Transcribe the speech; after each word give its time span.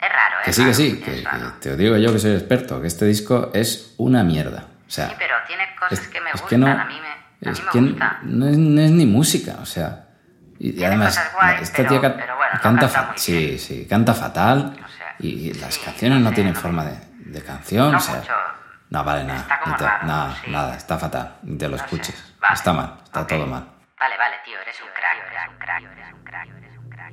Es 0.00 0.08
raro, 0.12 0.36
¿eh? 0.40 0.42
Que 0.44 0.52
sí, 0.52 0.64
que 0.64 0.74
sí, 0.74 1.00
que, 1.00 1.24
que 1.24 1.28
te 1.60 1.76
digo 1.76 1.96
yo 1.96 2.12
que 2.12 2.18
soy 2.18 2.32
experto, 2.32 2.80
que 2.80 2.86
este 2.86 3.04
disco 3.04 3.50
es 3.54 3.94
una 3.98 4.22
mierda. 4.22 4.64
O 4.86 4.90
sea, 4.90 5.08
Sí, 5.08 5.14
pero 5.18 5.34
tiene 5.46 5.64
cosas 5.78 5.98
es, 5.98 6.08
que 6.08 6.20
me 6.20 6.30
gustan, 6.32 6.48
que 6.48 6.58
no, 6.58 6.66
a 6.68 6.84
mí 6.84 6.94
me, 7.00 7.48
a 7.48 7.52
es 7.52 7.58
mí 7.60 7.64
me 7.66 7.70
que 7.72 7.80
gusta. 7.92 8.18
no 8.22 8.48
es, 8.48 8.56
no 8.58 8.80
es 8.80 8.90
ni 8.92 9.06
música, 9.06 9.56
o 9.60 9.66
sea. 9.66 10.04
Y, 10.60 10.80
y 10.80 10.84
además, 10.84 11.16
cosas 11.16 11.32
guay, 11.34 11.56
esta 11.62 11.76
pero- 11.76 11.88
tía 11.88 12.00
ca- 12.00 12.16
pero 12.16 12.36
bueno, 12.36 12.52
no 12.54 12.60
canta, 12.60 12.90
canta 12.92 13.12
sí, 13.16 13.36
bien. 13.46 13.58
sí, 13.58 13.86
canta 13.88 14.14
fatal 14.14 14.74
O 14.84 14.88
sea, 14.88 15.14
y 15.20 15.52
las 15.54 15.74
sí, 15.74 15.80
canciones 15.84 16.20
no 16.20 16.32
tienen 16.32 16.54
forma 16.54 16.84
de, 16.84 16.96
de 17.30 17.42
canción, 17.42 17.92
No 17.92 17.98
o 17.98 18.00
sea. 18.00 18.16
mucho. 18.16 18.32
No 18.90 19.04
vale 19.04 19.24
nada, 19.24 19.46
te- 19.76 19.84
raro, 19.84 20.06
nada, 20.06 20.36
sí. 20.42 20.50
nada, 20.50 20.74
está 20.76 20.96
fatal, 20.98 21.36
ni 21.42 21.58
te 21.58 21.68
lo 21.68 21.76
escuches. 21.76 22.34
Vale. 22.40 22.54
Está 22.54 22.72
mal, 22.72 22.94
está 23.04 23.20
Ok. 23.22 23.28
todo 23.28 23.46
mal. 23.46 23.68
Vale, 24.00 24.16
vale, 24.16 24.36
tío, 24.44 24.58
eres 24.60 24.80
un 24.80 24.88
crack, 24.88 25.30
eres 25.30 25.48
un 25.50 25.58
crack, 25.58 25.82
eres 25.82 26.12
un 26.14 26.24
crack, 26.24 26.46
eres 26.48 26.54
un 26.54 26.60
crack. 26.60 26.67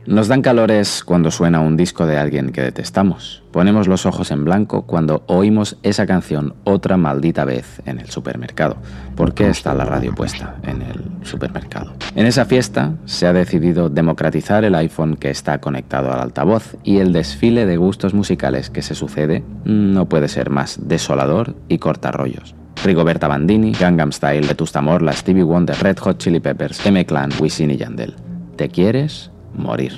Nos 0.08 0.28
dan 0.28 0.44
calores 0.44 1.04
cuando 1.04 1.32
suena 1.32 1.62
un 1.62 1.78
disco 1.78 2.06
de 2.06 2.20
alguien 2.20 2.52
que 2.52 2.62
detestamos. 2.62 3.42
Ponemos 3.52 3.88
los 3.88 4.06
ojos 4.06 4.30
en 4.30 4.46
blanco 4.46 4.84
cuando 4.84 5.24
oímos 5.26 5.78
esa 5.82 6.06
canción 6.06 6.54
otra 6.64 6.96
maldita 6.96 7.44
vez 7.44 7.82
en 7.88 8.00
el 8.00 8.12
supermercado. 8.12 8.78
¿Por 9.16 9.34
qué 9.34 9.50
está 9.50 9.74
la 9.74 9.84
radio 9.84 10.14
puesta 10.14 10.58
en 10.62 10.84
el 10.84 11.04
supermercado? 11.24 11.94
En 12.14 12.28
esa 12.28 12.46
fiesta 12.46 12.94
se 13.06 13.26
ha 13.26 13.34
decidido 13.34 13.90
democratizar 13.90 14.64
el 14.64 14.76
iPhone 14.76 15.16
que 15.16 15.32
está 15.32 15.60
conectado 15.60 16.14
al 16.14 16.22
altavoz 16.22 16.76
y 16.84 16.98
el 16.98 17.12
desfile 17.12 17.66
de 17.66 17.78
gustos 17.78 18.14
musicales 18.14 18.70
que 18.70 18.84
se 18.84 18.94
sucede 18.94 19.44
no 19.64 20.08
puede 20.08 20.28
ser 20.28 20.52
más 20.52 20.88
desolador 20.88 21.56
y 21.68 21.80
cortarrollos. 21.80 22.54
Rigoberta 22.84 23.28
Bandini, 23.28 23.72
Gangnam 23.72 24.12
Style, 24.12 24.46
Vetusta 24.46 24.82
Morla, 24.82 25.14
Stevie 25.14 25.42
Wonder, 25.42 25.76
Red 25.82 25.98
Hot 25.98 26.20
Chili 26.20 26.40
Peppers, 26.40 26.86
M-Clan, 26.86 27.32
Wisin 27.40 27.72
y 27.72 27.78
Yandel. 27.78 28.14
¿Te 28.56 28.70
quieres? 28.70 29.32
Morir. 29.58 29.94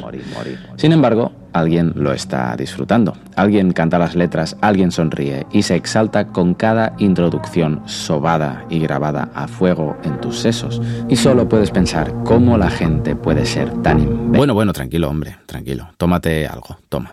Sin 0.77 0.91
embargo, 0.91 1.31
alguien 1.53 1.93
lo 1.95 2.13
está 2.13 2.55
disfrutando. 2.55 3.17
Alguien 3.35 3.71
canta 3.73 3.99
las 3.99 4.15
letras, 4.15 4.57
alguien 4.61 4.91
sonríe 4.91 5.45
y 5.51 5.63
se 5.63 5.76
exalta 5.76 6.27
con 6.27 6.54
cada 6.54 6.93
introducción 6.99 7.82
sobada 7.85 8.65
y 8.70 8.79
grabada 8.79 9.29
a 9.34 9.48
fuego 9.48 9.98
en 10.04 10.20
tus 10.21 10.40
sesos. 10.40 10.82
Y 11.09 11.15
solo 11.15 11.49
puedes 11.49 11.71
pensar 11.71 12.13
cómo 12.23 12.57
la 12.57 12.70
gente 12.70 13.15
puede 13.15 13.45
ser 13.45 13.70
tan 13.82 13.99
imbécil. 13.99 14.37
Bueno, 14.37 14.54
bueno, 14.54 14.73
tranquilo, 14.73 15.09
hombre, 15.09 15.37
tranquilo. 15.45 15.89
Tómate 15.98 16.48
algo, 16.48 16.77
toma. 16.89 17.12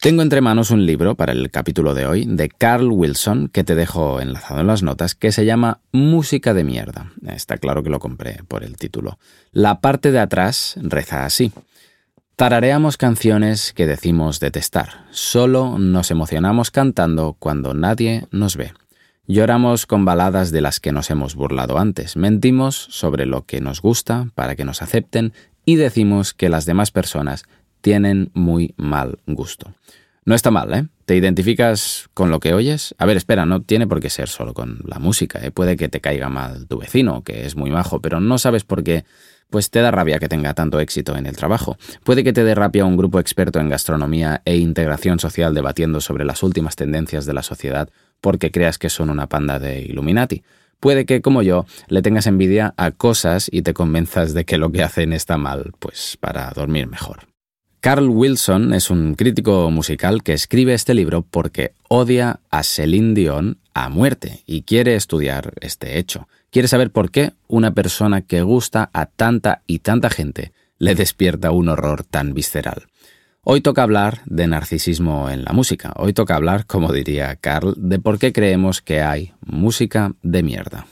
Tengo 0.00 0.22
entre 0.22 0.40
manos 0.40 0.70
un 0.70 0.86
libro 0.86 1.16
para 1.16 1.32
el 1.32 1.50
capítulo 1.50 1.92
de 1.92 2.06
hoy 2.06 2.24
de 2.24 2.48
Carl 2.48 2.86
Wilson 2.88 3.48
que 3.48 3.64
te 3.64 3.74
dejo 3.74 4.20
enlazado 4.20 4.60
en 4.60 4.68
las 4.68 4.84
notas 4.84 5.16
que 5.16 5.32
se 5.32 5.44
llama 5.44 5.80
Música 5.90 6.54
de 6.54 6.62
mierda. 6.62 7.10
Está 7.26 7.58
claro 7.58 7.82
que 7.82 7.90
lo 7.90 7.98
compré 7.98 8.44
por 8.46 8.62
el 8.62 8.76
título. 8.76 9.18
La 9.50 9.80
parte 9.80 10.12
de 10.12 10.20
atrás 10.20 10.76
reza 10.76 11.24
así. 11.24 11.50
Tarareamos 12.38 12.96
canciones 12.96 13.72
que 13.72 13.88
decimos 13.88 14.38
detestar. 14.38 15.06
Solo 15.10 15.76
nos 15.76 16.12
emocionamos 16.12 16.70
cantando 16.70 17.34
cuando 17.36 17.74
nadie 17.74 18.28
nos 18.30 18.56
ve. 18.56 18.74
Lloramos 19.26 19.86
con 19.86 20.04
baladas 20.04 20.52
de 20.52 20.60
las 20.60 20.78
que 20.78 20.92
nos 20.92 21.10
hemos 21.10 21.34
burlado 21.34 21.80
antes. 21.80 22.16
Mentimos 22.16 22.76
sobre 22.76 23.26
lo 23.26 23.44
que 23.44 23.60
nos 23.60 23.82
gusta 23.82 24.28
para 24.36 24.54
que 24.54 24.64
nos 24.64 24.82
acepten 24.82 25.32
y 25.64 25.74
decimos 25.74 26.32
que 26.32 26.48
las 26.48 26.64
demás 26.64 26.92
personas 26.92 27.42
tienen 27.80 28.30
muy 28.34 28.72
mal 28.76 29.18
gusto. 29.26 29.74
No 30.24 30.36
está 30.36 30.52
mal, 30.52 30.72
¿eh? 30.72 30.86
¿Te 31.06 31.16
identificas 31.16 32.08
con 32.14 32.30
lo 32.30 32.38
que 32.38 32.54
oyes? 32.54 32.94
A 32.98 33.06
ver, 33.06 33.16
espera, 33.16 33.46
no 33.46 33.62
tiene 33.62 33.88
por 33.88 33.98
qué 33.98 34.10
ser 34.10 34.28
solo 34.28 34.54
con 34.54 34.78
la 34.84 35.00
música, 35.00 35.40
¿eh? 35.44 35.50
Puede 35.50 35.76
que 35.76 35.88
te 35.88 36.00
caiga 36.00 36.28
mal 36.28 36.68
tu 36.68 36.78
vecino, 36.78 37.24
que 37.24 37.46
es 37.46 37.56
muy 37.56 37.70
majo, 37.70 38.00
pero 38.00 38.20
no 38.20 38.38
sabes 38.38 38.62
por 38.62 38.84
qué. 38.84 39.04
Pues 39.50 39.70
te 39.70 39.80
da 39.80 39.90
rabia 39.90 40.18
que 40.18 40.28
tenga 40.28 40.52
tanto 40.52 40.78
éxito 40.78 41.16
en 41.16 41.26
el 41.26 41.36
trabajo. 41.36 41.78
Puede 42.04 42.22
que 42.22 42.34
te 42.34 42.44
dé 42.44 42.54
rabia 42.54 42.84
un 42.84 42.98
grupo 42.98 43.18
experto 43.18 43.60
en 43.60 43.70
gastronomía 43.70 44.42
e 44.44 44.56
integración 44.56 45.18
social 45.18 45.54
debatiendo 45.54 46.00
sobre 46.00 46.24
las 46.24 46.42
últimas 46.42 46.76
tendencias 46.76 47.24
de 47.24 47.32
la 47.32 47.42
sociedad 47.42 47.88
porque 48.20 48.50
creas 48.50 48.78
que 48.78 48.90
son 48.90 49.08
una 49.08 49.28
panda 49.28 49.58
de 49.58 49.80
Illuminati. 49.80 50.42
Puede 50.80 51.06
que, 51.06 51.22
como 51.22 51.42
yo, 51.42 51.66
le 51.88 52.02
tengas 52.02 52.26
envidia 52.26 52.74
a 52.76 52.90
cosas 52.90 53.48
y 53.50 53.62
te 53.62 53.74
convenzas 53.74 54.34
de 54.34 54.44
que 54.44 54.58
lo 54.58 54.70
que 54.70 54.82
hacen 54.82 55.12
está 55.12 55.36
mal, 55.38 55.72
pues 55.78 56.16
para 56.20 56.50
dormir 56.50 56.86
mejor. 56.86 57.26
Carl 57.80 58.08
Wilson 58.08 58.74
es 58.74 58.90
un 58.90 59.14
crítico 59.14 59.70
musical 59.70 60.22
que 60.22 60.32
escribe 60.32 60.74
este 60.74 60.94
libro 60.94 61.22
porque 61.22 61.72
odia 61.88 62.40
a 62.50 62.64
Celine 62.64 63.14
Dion 63.14 63.58
a 63.72 63.88
muerte 63.88 64.42
y 64.46 64.62
quiere 64.62 64.96
estudiar 64.96 65.54
este 65.60 65.98
hecho. 65.98 66.28
Quiere 66.50 66.68
saber 66.68 66.90
por 66.90 67.10
qué 67.10 67.32
una 67.46 67.72
persona 67.74 68.22
que 68.22 68.40
gusta 68.42 68.88
a 68.94 69.06
tanta 69.06 69.62
y 69.66 69.80
tanta 69.80 70.08
gente 70.08 70.52
le 70.78 70.94
despierta 70.94 71.50
un 71.50 71.68
horror 71.68 72.04
tan 72.04 72.32
visceral. 72.32 72.86
Hoy 73.42 73.60
toca 73.60 73.82
hablar 73.82 74.20
de 74.24 74.46
narcisismo 74.46 75.28
en 75.28 75.44
la 75.44 75.52
música. 75.52 75.92
Hoy 75.96 76.12
toca 76.12 76.36
hablar, 76.36 76.66
como 76.66 76.92
diría 76.92 77.36
Carl, 77.36 77.74
de 77.76 77.98
por 77.98 78.18
qué 78.18 78.32
creemos 78.32 78.80
que 78.80 79.02
hay 79.02 79.32
música 79.40 80.14
de 80.22 80.42
mierda. 80.42 80.86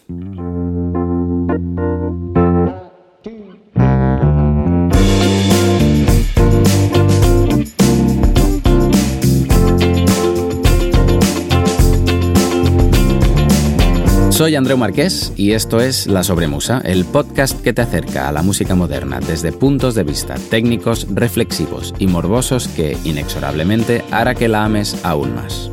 Soy 14.36 14.54
Andreu 14.54 14.76
Marqués 14.76 15.32
y 15.34 15.52
esto 15.52 15.80
es 15.80 16.06
La 16.06 16.22
Sobremusa, 16.22 16.82
el 16.84 17.06
podcast 17.06 17.58
que 17.62 17.72
te 17.72 17.80
acerca 17.80 18.28
a 18.28 18.32
la 18.32 18.42
música 18.42 18.74
moderna 18.74 19.18
desde 19.18 19.50
puntos 19.50 19.94
de 19.94 20.04
vista 20.04 20.34
técnicos, 20.34 21.06
reflexivos 21.08 21.94
y 21.98 22.06
morbosos 22.06 22.68
que, 22.68 22.98
inexorablemente, 23.04 24.04
hará 24.10 24.34
que 24.34 24.48
la 24.48 24.66
ames 24.66 25.02
aún 25.06 25.34
más. 25.34 25.70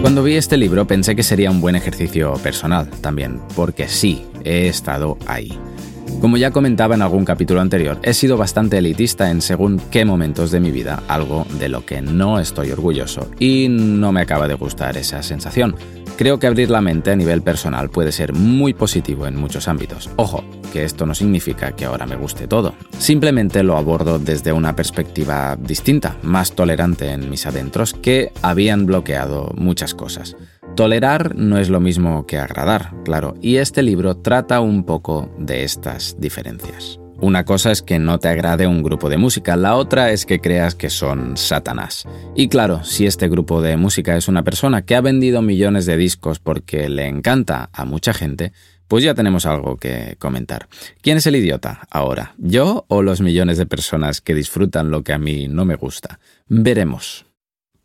Cuando 0.00 0.24
vi 0.24 0.34
este 0.34 0.56
libro 0.56 0.88
pensé 0.88 1.14
que 1.14 1.22
sería 1.22 1.52
un 1.52 1.60
buen 1.60 1.76
ejercicio 1.76 2.32
personal 2.42 2.90
también, 3.00 3.40
porque 3.54 3.86
sí, 3.86 4.26
he 4.42 4.66
estado 4.66 5.18
ahí. 5.28 5.56
Como 6.20 6.36
ya 6.36 6.50
comentaba 6.50 6.96
en 6.96 7.02
algún 7.02 7.24
capítulo 7.24 7.60
anterior, 7.60 8.00
he 8.02 8.12
sido 8.12 8.36
bastante 8.36 8.78
elitista 8.78 9.30
en 9.30 9.40
según 9.40 9.80
qué 9.90 10.04
momentos 10.04 10.50
de 10.50 10.58
mi 10.58 10.72
vida, 10.72 11.00
algo 11.06 11.46
de 11.60 11.68
lo 11.68 11.86
que 11.86 12.02
no 12.02 12.40
estoy 12.40 12.72
orgulloso, 12.72 13.30
y 13.38 13.68
no 13.68 14.10
me 14.10 14.22
acaba 14.22 14.48
de 14.48 14.54
gustar 14.54 14.96
esa 14.96 15.22
sensación. 15.22 15.76
Creo 16.16 16.40
que 16.40 16.48
abrir 16.48 16.70
la 16.70 16.80
mente 16.80 17.12
a 17.12 17.16
nivel 17.16 17.42
personal 17.42 17.88
puede 17.88 18.10
ser 18.10 18.32
muy 18.32 18.74
positivo 18.74 19.28
en 19.28 19.36
muchos 19.36 19.68
ámbitos. 19.68 20.10
Ojo, 20.16 20.42
que 20.72 20.82
esto 20.82 21.06
no 21.06 21.14
significa 21.14 21.70
que 21.70 21.84
ahora 21.84 22.04
me 22.04 22.16
guste 22.16 22.48
todo. 22.48 22.74
Simplemente 22.98 23.62
lo 23.62 23.76
abordo 23.76 24.18
desde 24.18 24.50
una 24.50 24.74
perspectiva 24.74 25.56
distinta, 25.56 26.16
más 26.22 26.50
tolerante 26.50 27.12
en 27.12 27.30
mis 27.30 27.46
adentros, 27.46 27.94
que 27.94 28.32
habían 28.42 28.86
bloqueado 28.86 29.52
muchas 29.56 29.94
cosas. 29.94 30.36
Tolerar 30.76 31.34
no 31.34 31.58
es 31.58 31.70
lo 31.70 31.80
mismo 31.80 32.26
que 32.26 32.38
agradar, 32.38 32.92
claro, 33.04 33.34
y 33.40 33.56
este 33.56 33.82
libro 33.82 34.16
trata 34.16 34.60
un 34.60 34.84
poco 34.84 35.30
de 35.38 35.64
estas 35.64 36.16
diferencias. 36.20 37.00
Una 37.20 37.44
cosa 37.44 37.72
es 37.72 37.82
que 37.82 37.98
no 37.98 38.20
te 38.20 38.28
agrade 38.28 38.68
un 38.68 38.84
grupo 38.84 39.08
de 39.08 39.16
música, 39.16 39.56
la 39.56 39.74
otra 39.74 40.12
es 40.12 40.24
que 40.24 40.38
creas 40.40 40.76
que 40.76 40.88
son 40.88 41.36
Satanás. 41.36 42.04
Y 42.36 42.46
claro, 42.46 42.84
si 42.84 43.06
este 43.06 43.28
grupo 43.28 43.60
de 43.60 43.76
música 43.76 44.16
es 44.16 44.28
una 44.28 44.44
persona 44.44 44.82
que 44.82 44.94
ha 44.94 45.00
vendido 45.00 45.42
millones 45.42 45.84
de 45.84 45.96
discos 45.96 46.38
porque 46.38 46.88
le 46.88 47.08
encanta 47.08 47.70
a 47.72 47.84
mucha 47.84 48.14
gente, 48.14 48.52
pues 48.86 49.04
ya 49.04 49.14
tenemos 49.14 49.46
algo 49.46 49.76
que 49.76 50.16
comentar. 50.18 50.68
¿Quién 51.02 51.18
es 51.18 51.26
el 51.26 51.36
idiota 51.36 51.80
ahora? 51.90 52.34
¿Yo 52.38 52.84
o 52.88 53.02
los 53.02 53.20
millones 53.20 53.58
de 53.58 53.66
personas 53.66 54.20
que 54.20 54.34
disfrutan 54.34 54.90
lo 54.90 55.02
que 55.02 55.12
a 55.12 55.18
mí 55.18 55.48
no 55.48 55.64
me 55.64 55.74
gusta? 55.74 56.20
Veremos. 56.46 57.27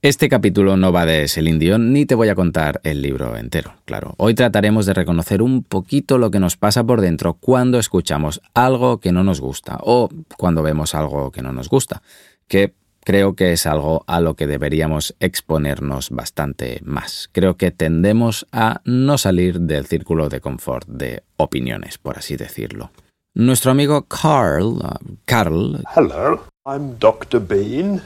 Este 0.03 0.27
capítulo 0.27 0.75
no 0.75 0.91
va 0.91 1.05
de 1.05 1.29
Celine 1.29 1.59
Dion 1.59 1.93
ni 1.93 2.05
te 2.05 2.13
voy 2.13 2.27
a 2.27 2.35
contar 2.35 2.81
el 2.83 3.01
libro 3.01 3.37
entero, 3.37 3.75
claro. 3.85 4.15
Hoy 4.17 4.33
trataremos 4.33 4.85
de 4.85 4.93
reconocer 4.93 5.41
un 5.41 5.63
poquito 5.63 6.17
lo 6.17 6.29
que 6.29 6.41
nos 6.41 6.57
pasa 6.57 6.83
por 6.83 6.99
dentro 6.99 7.35
cuando 7.35 7.79
escuchamos 7.79 8.41
algo 8.53 8.99
que 8.99 9.13
no 9.13 9.23
nos 9.23 9.39
gusta 9.39 9.77
o 9.79 10.09
cuando 10.37 10.61
vemos 10.61 10.93
algo 10.93 11.31
que 11.31 11.41
no 11.41 11.53
nos 11.53 11.69
gusta, 11.69 12.01
que 12.49 12.73
creo 12.99 13.37
que 13.37 13.53
es 13.53 13.65
algo 13.65 14.03
a 14.05 14.19
lo 14.19 14.35
que 14.35 14.45
deberíamos 14.45 15.15
exponernos 15.21 16.09
bastante 16.09 16.81
más. 16.83 17.29
Creo 17.31 17.55
que 17.55 17.71
tendemos 17.71 18.45
a 18.51 18.81
no 18.83 19.17
salir 19.17 19.61
del 19.61 19.85
círculo 19.85 20.27
de 20.27 20.41
confort 20.41 20.85
de 20.85 21.23
opiniones, 21.37 21.97
por 21.97 22.17
así 22.17 22.35
decirlo. 22.35 22.91
Nuestro 23.35 23.71
amigo 23.71 24.05
Carl, 24.09 24.65
uh, 24.65 25.15
Carl, 25.23 25.81
Hello, 25.95 26.43
I'm 26.65 26.99
Dr. 26.99 27.39
Bean, 27.39 28.01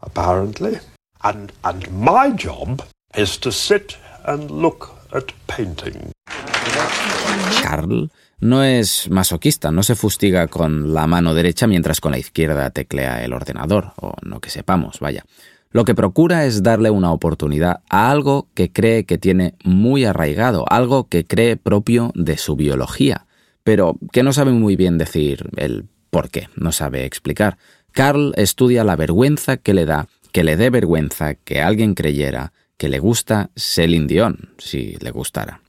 apparently. 0.00 0.78
And, 1.22 1.52
my 1.90 2.32
job 2.34 2.82
is 3.14 3.38
to 3.40 3.52
sit 3.52 3.96
and 4.24 4.50
look 4.50 4.90
at 5.12 5.32
painting. 5.46 6.12
Carl 7.62 8.10
no 8.40 8.64
es 8.64 9.10
masoquista, 9.10 9.70
no 9.70 9.82
se 9.82 9.94
fustiga 9.94 10.46
con 10.48 10.94
la 10.94 11.06
mano 11.06 11.34
derecha 11.34 11.66
mientras 11.66 12.00
con 12.00 12.12
la 12.12 12.18
izquierda 12.18 12.70
teclea 12.70 13.22
el 13.22 13.34
ordenador, 13.34 13.92
o 13.96 14.14
no 14.22 14.40
que 14.40 14.48
sepamos, 14.48 15.00
vaya. 15.00 15.24
Lo 15.70 15.84
que 15.84 15.94
procura 15.94 16.46
es 16.46 16.62
darle 16.62 16.90
una 16.90 17.12
oportunidad 17.12 17.82
a 17.90 18.10
algo 18.10 18.48
que 18.54 18.72
cree 18.72 19.04
que 19.04 19.18
tiene 19.18 19.54
muy 19.62 20.04
arraigado, 20.04 20.64
algo 20.68 21.08
que 21.08 21.26
cree 21.26 21.56
propio 21.56 22.12
de 22.14 22.38
su 22.38 22.56
biología, 22.56 23.26
pero 23.62 23.96
que 24.12 24.22
no 24.22 24.32
sabe 24.32 24.52
muy 24.52 24.74
bien 24.74 24.96
decir 24.96 25.50
el 25.56 25.86
¿Por 26.10 26.28
qué? 26.28 26.48
No 26.56 26.72
sabe 26.72 27.04
explicar. 27.04 27.56
Carl 27.92 28.34
estudia 28.36 28.84
la 28.84 28.96
vergüenza 28.96 29.56
que 29.56 29.74
le 29.74 29.86
da, 29.86 30.08
que 30.32 30.44
le 30.44 30.56
dé 30.56 30.70
vergüenza 30.70 31.34
que 31.34 31.60
alguien 31.60 31.94
creyera 31.94 32.52
que 32.76 32.88
le 32.88 32.98
gusta 32.98 33.50
Celine 33.56 34.06
Dion, 34.06 34.50
si 34.58 34.96
le 35.00 35.10
gustara. 35.10 35.60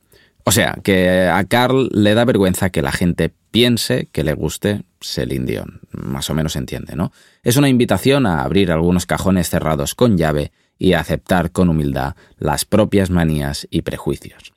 O 0.43 0.51
sea, 0.51 0.77
que 0.83 1.27
a 1.27 1.43
Carl 1.43 1.89
le 1.91 2.13
da 2.13 2.25
vergüenza 2.25 2.69
que 2.69 2.81
la 2.81 2.91
gente 2.91 3.33
piense 3.51 4.07
que 4.11 4.23
le 4.23 4.33
guste 4.33 4.83
Celine 5.01 5.45
Dion. 5.45 5.81
Más 5.91 6.29
o 6.29 6.33
menos 6.33 6.55
entiende, 6.55 6.95
¿no? 6.95 7.11
Es 7.43 7.57
una 7.57 7.69
invitación 7.69 8.25
a 8.25 8.43
abrir 8.43 8.71
algunos 8.71 9.05
cajones 9.05 9.49
cerrados 9.49 9.93
con 9.93 10.17
llave 10.17 10.51
y 10.79 10.93
a 10.93 10.99
aceptar 10.99 11.51
con 11.51 11.69
humildad 11.69 12.15
las 12.37 12.65
propias 12.65 13.09
manías 13.09 13.67
y 13.69 13.83
prejuicios. 13.83 14.53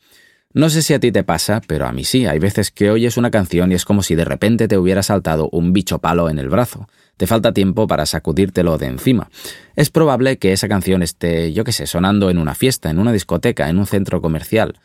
No 0.54 0.70
sé 0.70 0.82
si 0.82 0.94
a 0.94 1.00
ti 1.00 1.10
te 1.10 1.24
pasa, 1.24 1.60
pero 1.66 1.84
a 1.86 1.92
mí 1.92 2.04
sí. 2.04 2.26
Hay 2.26 2.38
veces 2.38 2.70
que 2.70 2.88
oyes 2.88 3.16
una 3.16 3.32
canción 3.32 3.72
y 3.72 3.74
es 3.74 3.84
como 3.84 4.04
si 4.04 4.14
de 4.14 4.24
repente 4.24 4.68
te 4.68 4.78
hubiera 4.78 5.02
saltado 5.02 5.48
un 5.50 5.72
bicho 5.72 5.98
palo 5.98 6.30
en 6.30 6.38
el 6.38 6.48
brazo. 6.48 6.88
Te 7.16 7.26
falta 7.26 7.52
tiempo 7.52 7.88
para 7.88 8.06
sacudírtelo 8.06 8.78
de 8.78 8.86
encima. 8.86 9.30
Es 9.74 9.90
probable 9.90 10.38
que 10.38 10.52
esa 10.52 10.68
canción 10.68 11.02
esté, 11.02 11.52
yo 11.52 11.64
qué 11.64 11.72
sé, 11.72 11.88
sonando 11.88 12.30
en 12.30 12.38
una 12.38 12.54
fiesta, 12.54 12.88
en 12.88 13.00
una 13.00 13.12
discoteca, 13.12 13.68
en 13.68 13.78
un 13.78 13.86
centro 13.86 14.22
comercial. 14.22 14.78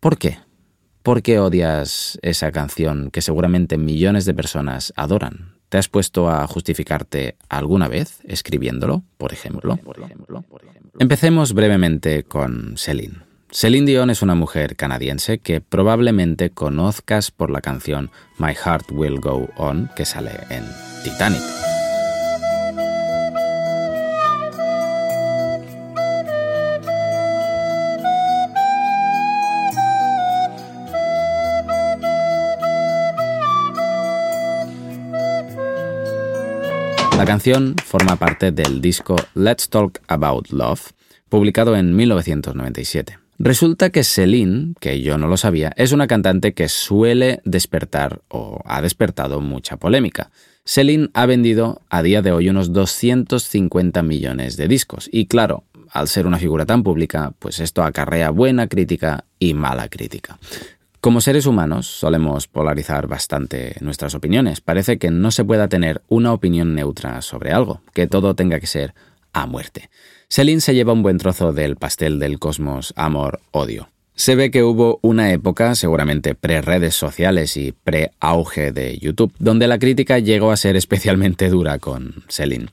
¿Por 0.00 0.16
qué? 0.16 0.38
¿Por 1.02 1.20
qué 1.20 1.38
odias 1.38 2.18
esa 2.22 2.50
canción 2.50 3.10
que 3.10 3.20
seguramente 3.20 3.76
millones 3.76 4.24
de 4.24 4.32
personas 4.32 4.94
adoran? 4.96 5.58
¿Te 5.68 5.76
has 5.76 5.88
puesto 5.88 6.30
a 6.30 6.46
justificarte 6.46 7.36
alguna 7.50 7.88
vez 7.88 8.20
escribiéndolo, 8.24 9.04
por 9.18 9.34
ejemplo? 9.34 9.78
Empecemos 10.98 11.52
brevemente 11.52 12.22
con 12.22 12.76
Celine. 12.78 13.33
Celine 13.56 13.86
Dion 13.86 14.10
es 14.10 14.20
una 14.20 14.34
mujer 14.34 14.74
canadiense 14.74 15.38
que 15.38 15.60
probablemente 15.60 16.50
conozcas 16.50 17.30
por 17.30 17.50
la 17.50 17.60
canción 17.60 18.10
My 18.36 18.52
Heart 18.52 18.90
Will 18.90 19.20
Go 19.20 19.48
On 19.56 19.88
que 19.94 20.04
sale 20.04 20.32
en 20.50 20.64
Titanic. 21.04 21.40
La 37.16 37.24
canción 37.24 37.76
forma 37.84 38.16
parte 38.16 38.50
del 38.50 38.80
disco 38.80 39.14
Let's 39.34 39.68
Talk 39.68 40.00
About 40.08 40.48
Love, 40.50 40.90
publicado 41.28 41.76
en 41.76 41.94
1997. 41.94 43.23
Resulta 43.38 43.90
que 43.90 44.04
Celine, 44.04 44.74
que 44.80 45.00
yo 45.00 45.18
no 45.18 45.26
lo 45.26 45.36
sabía, 45.36 45.72
es 45.76 45.92
una 45.92 46.06
cantante 46.06 46.54
que 46.54 46.68
suele 46.68 47.40
despertar 47.44 48.22
o 48.28 48.60
ha 48.64 48.80
despertado 48.80 49.40
mucha 49.40 49.76
polémica. 49.76 50.30
Celine 50.64 51.10
ha 51.14 51.26
vendido 51.26 51.82
a 51.90 52.02
día 52.02 52.22
de 52.22 52.32
hoy 52.32 52.48
unos 52.48 52.72
250 52.72 54.02
millones 54.02 54.56
de 54.56 54.68
discos 54.68 55.08
y 55.10 55.26
claro, 55.26 55.64
al 55.90 56.08
ser 56.08 56.26
una 56.26 56.38
figura 56.38 56.64
tan 56.64 56.82
pública, 56.82 57.32
pues 57.38 57.60
esto 57.60 57.82
acarrea 57.82 58.30
buena 58.30 58.68
crítica 58.68 59.24
y 59.38 59.54
mala 59.54 59.88
crítica. 59.88 60.38
Como 61.00 61.20
seres 61.20 61.44
humanos 61.44 61.86
solemos 61.86 62.48
polarizar 62.48 63.08
bastante 63.08 63.76
nuestras 63.80 64.14
opiniones. 64.14 64.62
Parece 64.62 64.96
que 64.98 65.10
no 65.10 65.30
se 65.32 65.44
pueda 65.44 65.68
tener 65.68 66.00
una 66.08 66.32
opinión 66.32 66.74
neutra 66.74 67.20
sobre 67.20 67.52
algo, 67.52 67.82
que 67.92 68.06
todo 68.06 68.34
tenga 68.34 68.58
que 68.58 68.66
ser 68.66 68.94
a 69.34 69.46
muerte. 69.46 69.90
Celine 70.34 70.60
se 70.60 70.74
lleva 70.74 70.92
un 70.92 71.04
buen 71.04 71.18
trozo 71.18 71.52
del 71.52 71.76
pastel 71.76 72.18
del 72.18 72.40
cosmos 72.40 72.92
amor-odio. 72.96 73.88
Se 74.16 74.34
ve 74.34 74.50
que 74.50 74.64
hubo 74.64 74.98
una 75.00 75.30
época, 75.30 75.76
seguramente 75.76 76.34
pre-redes 76.34 76.96
sociales 76.96 77.56
y 77.56 77.70
pre-auge 77.70 78.72
de 78.72 78.98
YouTube, 78.98 79.32
donde 79.38 79.68
la 79.68 79.78
crítica 79.78 80.18
llegó 80.18 80.50
a 80.50 80.56
ser 80.56 80.74
especialmente 80.74 81.48
dura 81.50 81.78
con 81.78 82.24
Celine. 82.28 82.66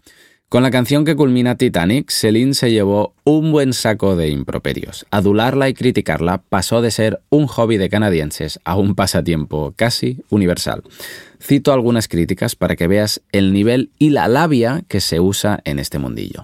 Con 0.49 0.63
la 0.63 0.71
canción 0.71 1.05
que 1.05 1.15
culmina 1.15 1.55
Titanic, 1.55 2.09
Celine 2.09 2.55
se 2.55 2.71
llevó 2.71 3.13
un 3.25 3.51
buen 3.51 3.73
saco 3.73 4.15
de 4.15 4.29
improperios. 4.29 5.05
Adularla 5.11 5.69
y 5.69 5.75
criticarla 5.75 6.41
pasó 6.41 6.81
de 6.81 6.89
ser 6.89 7.21
un 7.29 7.45
hobby 7.45 7.77
de 7.77 7.89
canadienses 7.89 8.59
a 8.65 8.75
un 8.75 8.95
pasatiempo 8.95 9.75
casi 9.75 10.17
universal. 10.31 10.81
Cito 11.39 11.73
algunas 11.73 12.07
críticas 12.07 12.55
para 12.55 12.75
que 12.75 12.87
veas 12.87 13.21
el 13.31 13.53
nivel 13.53 13.91
y 13.99 14.09
la 14.09 14.27
labia 14.27 14.81
que 14.87 14.99
se 14.99 15.19
usa 15.19 15.61
en 15.63 15.77
este 15.77 15.99
mundillo. 15.99 16.41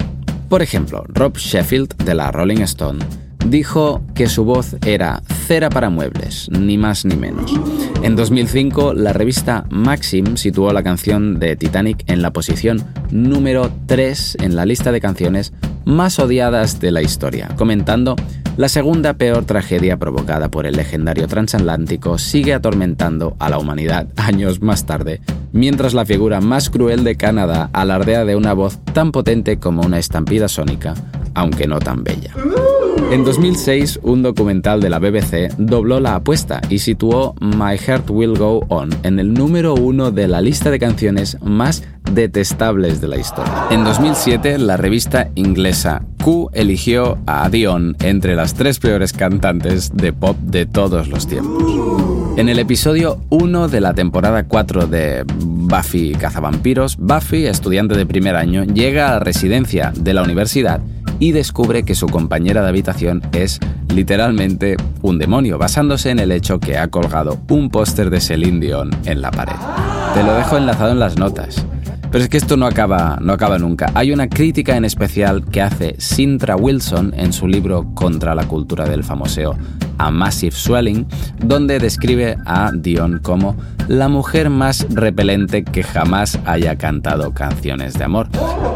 Por 0.49 0.61
ejemplo, 0.61 1.03
Rob 1.09 1.37
Sheffield 1.37 1.95
de 2.05 2.15
la 2.15 2.31
Rolling 2.31 2.61
Stone 2.61 3.03
dijo 3.45 4.01
que 4.15 4.27
su 4.27 4.45
voz 4.45 4.75
era 4.85 5.21
cera 5.47 5.69
para 5.69 5.89
muebles, 5.89 6.49
ni 6.51 6.77
más 6.77 7.05
ni 7.05 7.15
menos. 7.15 7.53
En 8.01 8.15
2005, 8.15 8.93
la 8.93 9.13
revista 9.13 9.65
Maxim 9.69 10.37
situó 10.37 10.71
la 10.73 10.83
canción 10.83 11.39
de 11.39 11.55
Titanic 11.55 12.03
en 12.07 12.21
la 12.21 12.31
posición 12.31 12.83
número 13.11 13.71
3 13.85 14.37
en 14.41 14.55
la 14.55 14.65
lista 14.65 14.91
de 14.91 15.01
canciones 15.01 15.53
más 15.85 16.19
odiadas 16.19 16.79
de 16.79 16.91
la 16.91 17.01
historia, 17.01 17.49
comentando 17.55 18.15
la 18.57 18.69
segunda 18.69 19.13
peor 19.13 19.45
tragedia 19.45 19.97
provocada 19.97 20.49
por 20.49 20.65
el 20.65 20.75
legendario 20.75 21.27
transatlántico 21.27 22.17
sigue 22.17 22.53
atormentando 22.53 23.35
a 23.39 23.49
la 23.49 23.59
humanidad 23.59 24.07
años 24.17 24.61
más 24.61 24.85
tarde, 24.85 25.21
mientras 25.57 25.93
la 25.93 26.05
figura 26.05 26.39
más 26.39 26.69
cruel 26.69 27.03
de 27.03 27.17
Canadá 27.17 27.69
alardea 27.73 28.25
de 28.25 28.35
una 28.35 28.53
voz 28.53 28.79
tan 28.93 29.11
potente 29.11 29.57
como 29.57 29.81
una 29.81 29.97
estampida 29.97 30.47
sónica, 30.47 30.93
aunque 31.33 31.67
no 31.67 31.79
tan 31.79 32.03
bella. 32.03 32.33
En 33.11 33.23
2006, 33.23 34.01
un 34.03 34.21
documental 34.21 34.81
de 34.81 34.89
la 34.89 34.99
BBC 34.99 35.55
dobló 35.57 35.99
la 35.99 36.15
apuesta 36.15 36.61
y 36.69 36.79
situó 36.79 37.35
My 37.39 37.77
Heart 37.77 38.09
Will 38.09 38.37
Go 38.37 38.65
On 38.67 38.89
en 39.03 39.19
el 39.19 39.33
número 39.33 39.73
uno 39.73 40.11
de 40.11 40.27
la 40.27 40.41
lista 40.41 40.69
de 40.69 40.77
canciones 40.77 41.37
más 41.41 41.83
detestables 42.11 43.01
de 43.01 43.07
la 43.07 43.17
historia. 43.17 43.67
En 43.71 43.83
2007, 43.83 44.59
la 44.59 44.77
revista 44.77 45.29
inglesa 45.35 46.03
Q 46.23 46.49
eligió 46.53 47.17
a 47.25 47.49
Dion 47.49 47.95
entre 48.01 48.35
las 48.35 48.53
tres 48.53 48.79
peores 48.79 49.13
cantantes 49.13 49.95
de 49.95 50.13
pop 50.13 50.37
de 50.41 50.65
todos 50.65 51.07
los 51.07 51.27
tiempos. 51.27 52.16
En 52.37 52.49
el 52.49 52.59
episodio 52.59 53.19
1 53.31 53.67
de 53.67 53.81
la 53.81 53.95
temporada 53.95 54.43
4 54.43 54.85
de 54.85 55.25
Buffy 55.27 56.13
Cazavampiros, 56.13 56.95
Buffy, 56.97 57.47
estudiante 57.47 57.97
de 57.97 58.05
primer 58.05 58.35
año, 58.35 58.63
llega 58.63 59.09
a 59.09 59.13
la 59.13 59.19
residencia 59.19 59.91
de 59.95 60.13
la 60.13 60.21
universidad 60.21 60.79
y 61.17 61.31
descubre 61.31 61.81
que 61.81 61.95
su 61.95 62.05
compañera 62.05 62.61
de 62.61 62.69
habitación 62.69 63.23
es 63.31 63.59
literalmente 63.91 64.77
un 65.01 65.17
demonio, 65.17 65.57
basándose 65.57 66.11
en 66.11 66.19
el 66.19 66.31
hecho 66.31 66.59
que 66.59 66.77
ha 66.77 66.89
colgado 66.89 67.39
un 67.49 67.71
póster 67.71 68.11
de 68.11 68.21
Celine 68.21 68.59
Dion 68.59 68.91
en 69.05 69.19
la 69.19 69.31
pared. 69.31 69.55
Te 70.13 70.21
lo 70.21 70.35
dejo 70.35 70.57
enlazado 70.57 70.91
en 70.91 70.99
las 70.99 71.17
notas. 71.17 71.65
Pero 72.11 72.23
es 72.23 72.29
que 72.29 72.37
esto 72.37 72.55
no 72.55 72.67
acaba, 72.67 73.17
no 73.19 73.33
acaba 73.33 73.57
nunca. 73.57 73.91
Hay 73.95 74.11
una 74.11 74.29
crítica 74.29 74.77
en 74.77 74.85
especial 74.85 75.43
que 75.43 75.63
hace 75.63 75.95
Sintra 75.97 76.55
Wilson 76.55 77.15
en 77.17 77.33
su 77.33 77.47
libro 77.47 77.95
Contra 77.95 78.35
la 78.35 78.47
cultura 78.47 78.87
del 78.87 79.03
famoseo 79.03 79.57
A 79.97 80.11
Massive 80.11 80.55
Swelling, 80.55 81.05
donde 81.43 81.79
describe 81.79 82.37
a 82.45 82.71
Dion 82.73 83.19
como 83.19 83.55
la 83.87 84.09
mujer 84.09 84.49
más 84.49 84.85
repelente 84.89 85.63
que 85.63 85.83
jamás 85.83 86.39
haya 86.45 86.77
cantado 86.77 87.33
canciones 87.33 87.93
de 87.93 88.03
amor. 88.03 88.27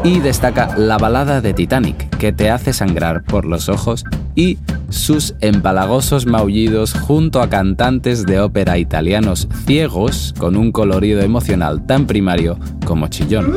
Y 0.03 0.19
destaca 0.19 0.77
la 0.77 0.97
balada 0.97 1.41
de 1.41 1.53
Titanic, 1.53 2.09
que 2.17 2.31
te 2.31 2.49
hace 2.49 2.73
sangrar 2.73 3.23
por 3.23 3.45
los 3.45 3.69
ojos 3.69 4.03
y 4.35 4.57
sus 4.89 5.35
empalagosos 5.41 6.25
maullidos 6.25 6.93
junto 6.93 7.41
a 7.41 7.49
cantantes 7.49 8.25
de 8.25 8.39
ópera 8.39 8.77
italianos 8.77 9.47
ciegos 9.65 10.33
con 10.37 10.55
un 10.57 10.71
colorido 10.71 11.21
emocional 11.21 11.85
tan 11.85 12.07
primario 12.07 12.57
como 12.91 13.07
chillón. 13.07 13.55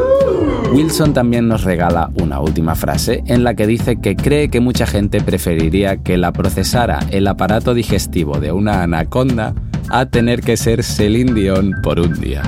Wilson 0.73 1.12
también 1.12 1.49
nos 1.49 1.64
regala 1.64 2.09
una 2.23 2.38
última 2.38 2.76
frase 2.76 3.25
en 3.26 3.43
la 3.43 3.55
que 3.55 3.67
dice 3.67 4.00
que 4.00 4.14
cree 4.14 4.49
que 4.49 4.61
mucha 4.61 4.87
gente 4.87 5.21
preferiría 5.21 5.97
que 5.97 6.17
la 6.17 6.31
procesara 6.31 7.00
el 7.11 7.26
aparato 7.26 7.75
digestivo 7.75 8.38
de 8.38 8.53
una 8.53 8.85
anaconda 8.85 9.53
a 9.91 10.07
tener 10.07 10.41
que 10.41 10.57
ser 10.57 10.85
Celine 10.85 11.35
Dion 11.35 11.73
por 11.83 11.99
un 11.99 12.14
día. 12.21 12.45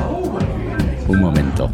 Un 1.08 1.18
momento. 1.18 1.72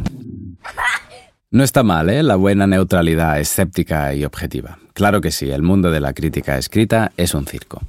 No 1.51 1.63
está 1.63 1.83
mal, 1.83 2.09
¿eh? 2.09 2.23
La 2.23 2.37
buena 2.37 2.67
neutralidad 2.67 3.39
escéptica 3.39 4.15
y 4.15 4.25
objetiva. 4.25 4.79
Claro 4.95 5.21
que 5.21 5.31
sí, 5.31 5.51
el 5.51 5.61
mundo 5.61 5.91
de 5.91 6.01
la 6.01 6.15
crítica 6.15 6.57
escrita 6.57 7.13
es 7.19 7.35
un 7.35 7.45
circo. 7.45 7.83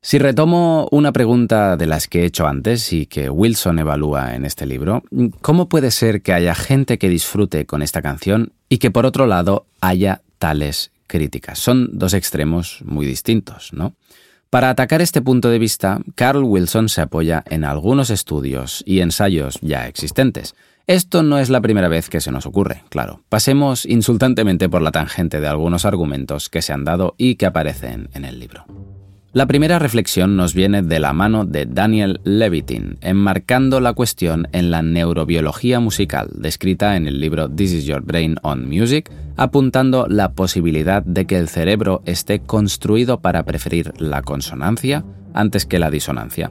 Si 0.00 0.18
retomo 0.18 0.88
una 0.92 1.12
pregunta 1.12 1.76
de 1.76 1.86
las 1.86 2.06
que 2.06 2.22
he 2.22 2.24
hecho 2.24 2.46
antes 2.46 2.92
y 2.92 3.06
que 3.06 3.28
Wilson 3.28 3.80
evalúa 3.80 4.36
en 4.36 4.44
este 4.44 4.64
libro, 4.64 5.02
¿cómo 5.42 5.68
puede 5.68 5.90
ser 5.90 6.22
que 6.22 6.32
haya 6.32 6.54
gente 6.54 6.98
que 6.98 7.08
disfrute 7.08 7.66
con 7.66 7.82
esta 7.82 8.00
canción 8.00 8.52
y 8.68 8.78
que 8.78 8.92
por 8.92 9.06
otro 9.06 9.26
lado 9.26 9.66
haya 9.80 10.22
tales 10.38 10.92
críticas? 11.08 11.58
Son 11.58 11.90
dos 11.92 12.14
extremos 12.14 12.80
muy 12.84 13.06
distintos, 13.06 13.72
¿no? 13.72 13.94
Para 14.50 14.70
atacar 14.70 15.02
este 15.02 15.20
punto 15.20 15.50
de 15.50 15.58
vista, 15.58 16.00
Carl 16.14 16.42
Wilson 16.44 16.88
se 16.88 17.02
apoya 17.02 17.42
en 17.50 17.64
algunos 17.64 18.08
estudios 18.08 18.82
y 18.86 19.00
ensayos 19.00 19.58
ya 19.60 19.88
existentes. 19.88 20.54
Esto 20.86 21.22
no 21.22 21.38
es 21.38 21.50
la 21.50 21.60
primera 21.60 21.88
vez 21.88 22.08
que 22.08 22.22
se 22.22 22.32
nos 22.32 22.46
ocurre, 22.46 22.82
claro. 22.88 23.20
Pasemos 23.28 23.84
insultantemente 23.84 24.70
por 24.70 24.80
la 24.80 24.92
tangente 24.92 25.40
de 25.40 25.48
algunos 25.48 25.84
argumentos 25.84 26.48
que 26.48 26.62
se 26.62 26.72
han 26.72 26.84
dado 26.84 27.14
y 27.18 27.34
que 27.34 27.44
aparecen 27.44 28.08
en 28.14 28.24
el 28.24 28.38
libro. 28.38 28.64
La 29.38 29.46
primera 29.46 29.78
reflexión 29.78 30.34
nos 30.34 30.52
viene 30.52 30.82
de 30.82 30.98
la 30.98 31.12
mano 31.12 31.44
de 31.44 31.64
Daniel 31.64 32.20
Levitin, 32.24 32.98
enmarcando 33.02 33.78
la 33.78 33.92
cuestión 33.92 34.48
en 34.50 34.72
la 34.72 34.82
neurobiología 34.82 35.78
musical, 35.78 36.28
descrita 36.34 36.96
en 36.96 37.06
el 37.06 37.20
libro 37.20 37.48
This 37.48 37.72
is 37.72 37.84
Your 37.84 38.02
Brain 38.02 38.34
on 38.42 38.68
Music, 38.68 39.08
apuntando 39.36 40.08
la 40.08 40.32
posibilidad 40.32 41.04
de 41.04 41.26
que 41.26 41.36
el 41.36 41.48
cerebro 41.48 42.02
esté 42.04 42.40
construido 42.40 43.20
para 43.20 43.44
preferir 43.44 43.92
la 44.00 44.22
consonancia 44.22 45.04
antes 45.34 45.66
que 45.66 45.78
la 45.78 45.92
disonancia, 45.92 46.50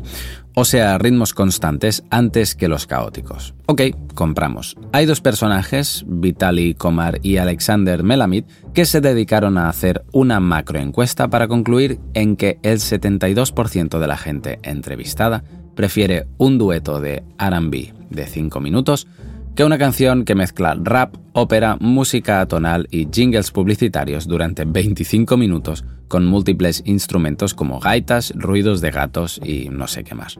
o 0.60 0.66
sea, 0.66 0.98
ritmos 0.98 1.36
constantes 1.36 2.04
antes 2.10 2.56
que 2.56 2.68
los 2.68 2.88
caóticos. 2.88 3.54
Ok, 3.68 3.84
compramos. 4.16 4.76
Hay 4.92 5.06
dos 5.06 5.22
personajes, 5.22 6.04
Vitaly 6.08 6.74
Komar 6.74 7.20
y 7.22 7.38
Alexander 7.38 8.02
Melamid, 8.02 8.46
que 8.74 8.86
se 8.86 9.00
dedicaron 9.00 9.60
a 9.60 9.70
hacer 9.70 10.04
una 10.14 10.40
macroencuesta 10.40 11.28
para 11.28 11.48
concluir 11.48 12.00
en 12.16 12.36
que 12.36 12.58
el 12.64 12.80
72% 12.80 14.00
de 14.00 14.08
la 14.08 14.18
gente 14.18 14.58
entrevistada 14.64 15.44
prefiere 15.76 16.26
un 16.40 16.58
dueto 16.58 17.00
de 17.02 17.24
RB 17.38 17.94
de 18.10 18.26
5 18.26 18.60
minutos 18.60 19.08
que 19.54 19.64
una 19.64 19.78
canción 19.78 20.26
que 20.26 20.34
mezcla 20.34 20.76
rap, 20.80 21.18
ópera, 21.34 21.78
música 21.80 22.42
atonal 22.42 22.88
y 22.90 23.08
jingles 23.12 23.52
publicitarios 23.52 24.28
durante 24.28 24.66
25 24.66 25.38
minutos 25.38 25.86
con 26.08 26.26
múltiples 26.26 26.84
instrumentos 26.86 27.54
como 27.54 27.80
gaitas, 27.80 28.34
ruidos 28.36 28.82
de 28.82 28.92
gatos 28.92 29.40
y 29.44 29.70
no 29.70 29.88
sé 29.88 30.04
qué 30.04 30.16
más. 30.16 30.38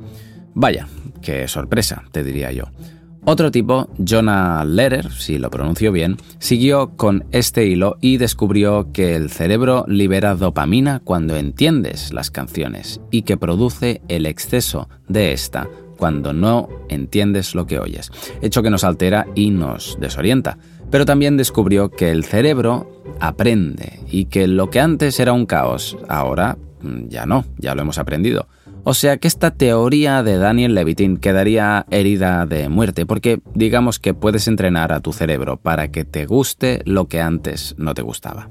Vaya, 0.54 0.88
qué 1.22 1.48
sorpresa, 1.48 2.04
te 2.12 2.24
diría 2.24 2.52
yo. 2.52 2.66
Otro 3.30 3.52
tipo, 3.52 3.90
Jonah 4.08 4.64
Lehrer, 4.64 5.12
si 5.12 5.38
lo 5.38 5.50
pronuncio 5.50 5.92
bien, 5.92 6.16
siguió 6.40 6.96
con 6.96 7.26
este 7.32 7.66
hilo 7.66 7.98
y 8.00 8.18
descubrió 8.18 8.94
que 8.94 9.16
el 9.16 9.30
cerebro 9.30 9.84
libera 9.88 10.36
dopamina 10.36 11.02
cuando 11.04 11.36
entiendes 11.36 12.14
las 12.14 12.32
canciones 12.32 13.02
y 13.12 13.24
que 13.24 13.36
produce 13.36 14.02
el 14.08 14.26
exceso 14.26 14.88
de 15.10 15.34
esta 15.34 15.68
cuando 15.98 16.34
no 16.34 16.70
entiendes 16.89 17.56
lo 17.56 17.68
que 17.68 17.80
oyes, 17.80 18.12
hecho 18.42 18.63
que 18.63 18.70
nos 18.70 18.84
altera 18.84 19.27
y 19.36 19.50
nos 19.50 19.98
desorienta. 20.00 20.58
Pero 20.89 21.06
también 21.06 21.36
descubrió 21.36 21.89
que 21.89 22.12
el 22.12 22.24
cerebro 22.24 23.04
aprende 23.20 24.00
y 24.10 24.25
que 24.25 24.48
lo 24.48 24.70
que 24.70 24.80
antes 24.80 25.20
era 25.20 25.34
un 25.34 25.46
caos, 25.46 25.98
ahora 26.08 26.58
mm, 26.82 27.10
ya 27.10 27.25
no, 27.25 27.46
ya 27.58 27.75
lo 27.75 27.82
hemos 27.82 27.98
aprendido. 27.98 28.48
O 28.89 28.94
sea 28.94 29.18
que 29.18 29.27
esta 29.27 29.51
teoría 29.51 30.24
de 30.24 30.38
Daniel 30.38 30.74
Levitin 30.74 31.18
quedaría 31.18 31.86
herida 31.92 32.46
de 32.46 32.70
muerte, 32.70 33.06
porque 33.06 33.42
digamos 33.54 34.00
que 34.00 34.13
puedes 34.13 34.48
entrenar 34.48 34.94
a 34.94 35.01
tu 35.01 35.12
cerebro 35.12 35.58
para 35.58 35.89
que 35.89 36.06
te 36.06 36.25
guste 36.25 36.84
lo 36.86 37.10
que 37.10 37.20
antes 37.20 37.75
no 37.77 37.94
te 37.94 38.01
gustaba. 38.01 38.50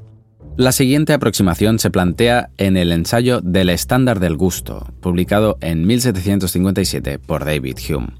La 0.57 0.73
siguiente 0.73 1.13
aproximación 1.13 1.79
se 1.79 1.91
plantea 1.91 2.49
en 2.57 2.79
el 2.79 2.91
ensayo 2.91 3.43
del 3.43 3.69
estándar 3.69 4.21
del 4.21 4.39
gusto, 4.39 4.87
publicado 5.03 5.59
en 5.61 5.87
1757 5.87 7.19
por 7.19 7.45
David 7.45 7.77
Hume. 7.91 8.15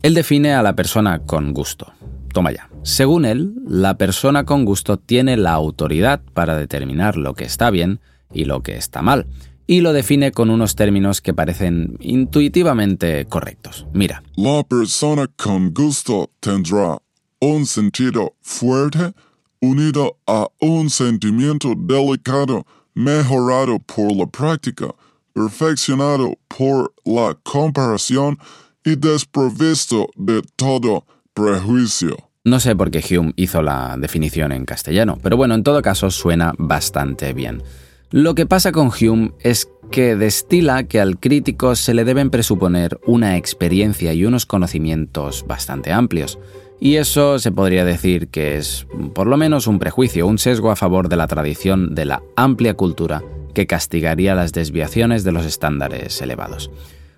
Él 0.00 0.14
define 0.14 0.54
a 0.54 0.62
la 0.62 0.74
persona 0.74 1.18
con 1.18 1.52
gusto. 1.52 1.92
Toma 2.32 2.52
ya. 2.52 2.70
Según 2.84 3.26
él, 3.26 3.52
la 3.66 3.98
persona 3.98 4.44
con 4.44 4.64
gusto 4.64 4.96
tiene 4.96 5.36
la 5.36 5.52
autoridad 5.52 6.22
para 6.32 6.56
determinar 6.56 7.18
lo 7.18 7.34
que 7.34 7.44
está 7.44 7.68
bien 7.68 8.00
y 8.32 8.46
lo 8.46 8.62
que 8.62 8.76
está 8.78 9.02
mal, 9.02 9.26
y 9.66 9.82
lo 9.82 9.92
define 9.92 10.32
con 10.32 10.48
unos 10.48 10.74
términos 10.74 11.20
que 11.20 11.34
parecen 11.34 11.98
intuitivamente 12.00 13.26
correctos. 13.26 13.86
Mira. 13.92 14.22
La 14.36 14.62
persona 14.62 15.26
con 15.36 15.74
gusto 15.74 16.30
tendrá 16.40 16.96
un 17.40 17.66
sentido 17.66 18.36
fuerte 18.40 19.12
unido 19.60 20.16
a 20.26 20.48
un 20.60 20.90
sentimiento 20.90 21.74
delicado 21.76 22.66
mejorado 22.94 23.78
por 23.78 24.12
la 24.12 24.26
práctica, 24.26 24.94
perfeccionado 25.32 26.36
por 26.48 26.92
la 27.04 27.36
comparación 27.42 28.38
y 28.84 28.96
desprovisto 28.96 30.08
de 30.16 30.42
todo 30.56 31.04
prejuicio. 31.32 32.16
No 32.44 32.60
sé 32.60 32.74
por 32.74 32.90
qué 32.90 33.04
Hume 33.10 33.34
hizo 33.36 33.62
la 33.62 33.96
definición 33.98 34.52
en 34.52 34.64
castellano, 34.64 35.18
pero 35.22 35.36
bueno, 35.36 35.54
en 35.54 35.62
todo 35.62 35.82
caso 35.82 36.10
suena 36.10 36.54
bastante 36.56 37.32
bien. 37.34 37.62
Lo 38.10 38.34
que 38.34 38.46
pasa 38.46 38.72
con 38.72 38.90
Hume 38.90 39.32
es 39.40 39.68
que 39.90 40.16
destila 40.16 40.84
que 40.84 40.98
al 40.98 41.18
crítico 41.18 41.76
se 41.76 41.92
le 41.92 42.04
deben 42.04 42.30
presuponer 42.30 42.98
una 43.06 43.36
experiencia 43.36 44.14
y 44.14 44.24
unos 44.24 44.46
conocimientos 44.46 45.44
bastante 45.46 45.92
amplios. 45.92 46.38
Y 46.80 46.96
eso 46.96 47.38
se 47.38 47.50
podría 47.50 47.84
decir 47.84 48.28
que 48.28 48.56
es 48.56 48.86
por 49.14 49.26
lo 49.26 49.36
menos 49.36 49.66
un 49.66 49.78
prejuicio, 49.78 50.26
un 50.26 50.38
sesgo 50.38 50.70
a 50.70 50.76
favor 50.76 51.08
de 51.08 51.16
la 51.16 51.26
tradición 51.26 51.94
de 51.94 52.04
la 52.04 52.22
amplia 52.36 52.74
cultura 52.74 53.22
que 53.52 53.66
castigaría 53.66 54.36
las 54.36 54.52
desviaciones 54.52 55.24
de 55.24 55.32
los 55.32 55.44
estándares 55.44 56.22
elevados. 56.22 56.70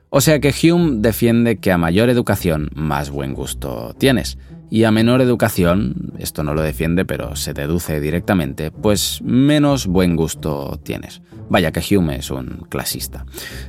O 0.09 0.21
sea 0.21 0.41
que 0.41 0.53
Hume 0.53 0.97
defiende 1.01 1.59
que 1.59 1.71
a 1.71 1.79
mayor 1.79 2.09
educación, 2.09 2.71
más 2.75 3.11
buen 3.11 3.35
gusto 3.35 3.95
tienes. 3.99 4.39
Y 4.71 4.85
a 4.85 4.93
menor 4.93 5.21
educación, 5.21 6.13
esto 6.19 6.45
no 6.45 6.55
lo 6.55 6.63
defiende 6.63 7.05
pero 7.05 7.35
se 7.35 7.53
deduce 7.53 8.01
directamente, 8.01 8.71
pues 8.71 9.21
menos 9.23 9.87
buen 9.87 10.15
gusto 10.15 10.79
tienes. 10.83 11.23
Vaya 11.49 11.73
que 11.73 11.97
Hume 11.97 12.17
es 12.17 12.31
un 12.31 12.67
clasista. 12.69 13.27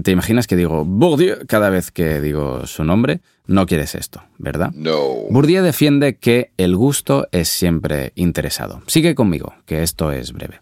¿Te 0.04 0.12
imaginas 0.12 0.48
que 0.48 0.56
digo 0.56 0.86
Bourdieu 0.86 1.46
cada 1.48 1.70
vez 1.70 1.92
que 1.92 2.20
digo 2.20 2.66
su 2.66 2.84
nombre? 2.84 3.22
No 3.46 3.66
quieres 3.68 3.94
esto, 3.94 4.24
¿verdad? 4.40 4.72
No. 4.74 4.98
Bourdieu 5.30 5.64
defiende 5.64 6.18
que 6.18 6.52
el 6.58 6.76
gusto 6.76 7.28
es 7.32 7.50
siempre 7.50 8.12
interesado. 8.16 8.82
Sigue 8.88 9.14
conmigo, 9.14 9.54
que 9.66 9.84
esto 9.84 10.12
es 10.12 10.34
breve. 10.34 10.62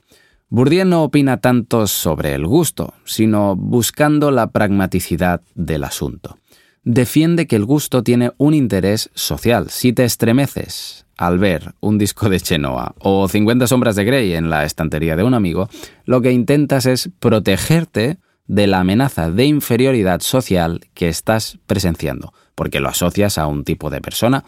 Bourdieu 0.49 0.83
no 0.83 1.03
opina 1.03 1.37
tanto 1.37 1.87
sobre 1.87 2.33
el 2.33 2.45
gusto, 2.45 2.93
sino 3.05 3.55
buscando 3.55 4.31
la 4.31 4.51
pragmaticidad 4.51 5.41
del 5.55 5.83
asunto. 5.83 6.37
Defiende 6.83 7.47
que 7.47 7.55
el 7.55 7.65
gusto 7.65 8.03
tiene 8.03 8.31
un 8.37 8.53
interés 8.53 9.11
social. 9.13 9.69
Si 9.69 9.93
te 9.93 10.03
estremeces 10.05 11.05
al 11.17 11.37
ver 11.37 11.73
un 11.81 11.97
disco 11.97 12.29
de 12.29 12.39
Chenoa 12.39 12.95
o 12.99 13.27
50 13.27 13.67
sombras 13.67 13.95
de 13.95 14.05
Grey 14.05 14.33
en 14.33 14.49
la 14.49 14.65
estantería 14.65 15.15
de 15.15 15.23
un 15.23 15.35
amigo, 15.35 15.69
lo 16.05 16.21
que 16.21 16.31
intentas 16.31 16.85
es 16.85 17.09
protegerte 17.19 18.17
de 18.49 18.65
la 18.67 18.79
amenaza 18.79 19.31
de 19.31 19.45
inferioridad 19.45 20.21
social 20.21 20.81
que 20.95 21.07
estás 21.07 21.59
presenciando, 21.67 22.33
porque 22.55 22.79
lo 22.79 22.89
asocias 22.89 23.37
a 23.37 23.45
un 23.45 23.63
tipo 23.63 23.91
de 23.91 24.01
persona 24.01 24.43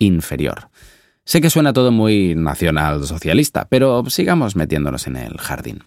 inferior. 0.00 0.68
Sé 1.24 1.40
que 1.40 1.50
suena 1.50 1.72
todo 1.72 1.92
muy 1.92 2.34
nacional 2.34 3.06
socialista, 3.06 3.66
pero 3.70 4.04
sigamos 4.10 4.56
metiéndonos 4.56 5.06
en 5.06 5.16
el 5.16 5.38
jardín. 5.38 5.84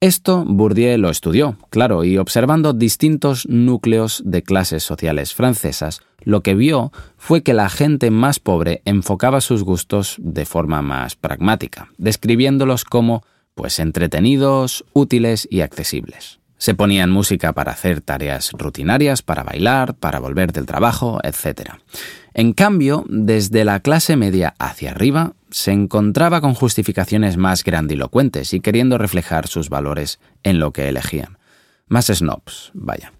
Esto 0.00 0.44
Bourdieu 0.46 0.98
lo 0.98 1.10
estudió, 1.10 1.58
claro, 1.68 2.04
y 2.04 2.16
observando 2.16 2.72
distintos 2.72 3.46
núcleos 3.48 4.22
de 4.24 4.42
clases 4.42 4.82
sociales 4.82 5.34
francesas, 5.34 6.00
lo 6.20 6.42
que 6.42 6.54
vio 6.54 6.90
fue 7.18 7.42
que 7.42 7.52
la 7.52 7.68
gente 7.68 8.10
más 8.10 8.40
pobre 8.40 8.80
enfocaba 8.86 9.42
sus 9.42 9.62
gustos 9.62 10.16
de 10.18 10.46
forma 10.46 10.80
más 10.80 11.16
pragmática, 11.16 11.90
describiéndolos 11.98 12.84
como 12.84 13.22
pues 13.54 13.78
entretenidos, 13.78 14.84
útiles 14.94 15.46
y 15.50 15.60
accesibles. 15.60 16.40
Se 16.58 16.74
ponían 16.74 17.10
música 17.10 17.52
para 17.52 17.72
hacer 17.72 18.00
tareas 18.00 18.50
rutinarias, 18.52 19.22
para 19.22 19.42
bailar, 19.42 19.94
para 19.94 20.18
volver 20.18 20.52
del 20.52 20.66
trabajo, 20.66 21.18
etc. 21.22 21.72
En 22.32 22.52
cambio, 22.52 23.04
desde 23.08 23.64
la 23.64 23.80
clase 23.80 24.16
media 24.16 24.54
hacia 24.58 24.90
arriba, 24.90 25.34
se 25.50 25.70
encontraba 25.70 26.40
con 26.40 26.54
justificaciones 26.54 27.36
más 27.36 27.62
grandilocuentes 27.62 28.54
y 28.54 28.60
queriendo 28.60 28.98
reflejar 28.98 29.46
sus 29.46 29.68
valores 29.68 30.18
en 30.42 30.58
lo 30.58 30.72
que 30.72 30.88
elegían. 30.88 31.38
Más 31.86 32.06
snobs, 32.06 32.72
vaya. 32.74 33.12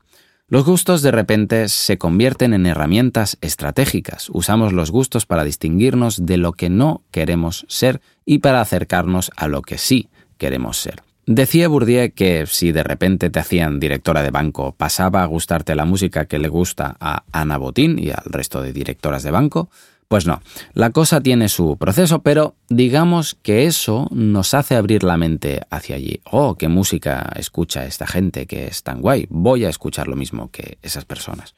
Los 0.48 0.64
gustos 0.64 1.00
de 1.02 1.12
repente 1.12 1.68
se 1.68 1.96
convierten 1.96 2.54
en 2.54 2.66
herramientas 2.66 3.38
estratégicas. 3.40 4.28
Usamos 4.30 4.72
los 4.72 4.90
gustos 4.90 5.26
para 5.26 5.44
distinguirnos 5.44 6.26
de 6.26 6.36
lo 6.36 6.52
que 6.52 6.70
no 6.70 7.02
queremos 7.12 7.66
ser 7.68 8.00
y 8.26 8.38
para 8.38 8.60
acercarnos 8.60 9.30
a 9.36 9.46
lo 9.46 9.62
que 9.62 9.78
sí 9.78 10.10
queremos 10.36 10.78
ser. 10.78 11.03
Decía 11.26 11.68
Bourdieu 11.68 12.12
que 12.14 12.44
si 12.46 12.70
de 12.70 12.82
repente 12.82 13.30
te 13.30 13.40
hacían 13.40 13.80
directora 13.80 14.22
de 14.22 14.30
banco, 14.30 14.74
pasaba 14.76 15.22
a 15.22 15.26
gustarte 15.26 15.74
la 15.74 15.86
música 15.86 16.26
que 16.26 16.38
le 16.38 16.48
gusta 16.48 16.96
a 17.00 17.24
Ana 17.32 17.56
Botín 17.56 17.98
y 17.98 18.10
al 18.10 18.24
resto 18.26 18.60
de 18.60 18.74
directoras 18.74 19.22
de 19.22 19.30
banco. 19.30 19.70
Pues 20.06 20.26
no, 20.26 20.42
la 20.74 20.90
cosa 20.90 21.22
tiene 21.22 21.48
su 21.48 21.78
proceso, 21.78 22.20
pero 22.20 22.56
digamos 22.68 23.36
que 23.42 23.64
eso 23.64 24.06
nos 24.10 24.52
hace 24.52 24.76
abrir 24.76 25.02
la 25.02 25.16
mente 25.16 25.62
hacia 25.70 25.96
allí. 25.96 26.20
Oh, 26.30 26.56
qué 26.56 26.68
música 26.68 27.32
escucha 27.36 27.86
esta 27.86 28.06
gente 28.06 28.46
que 28.46 28.66
es 28.66 28.82
tan 28.82 29.00
guay, 29.00 29.26
voy 29.30 29.64
a 29.64 29.70
escuchar 29.70 30.08
lo 30.08 30.16
mismo 30.16 30.50
que 30.50 30.76
esas 30.82 31.06
personas. 31.06 31.54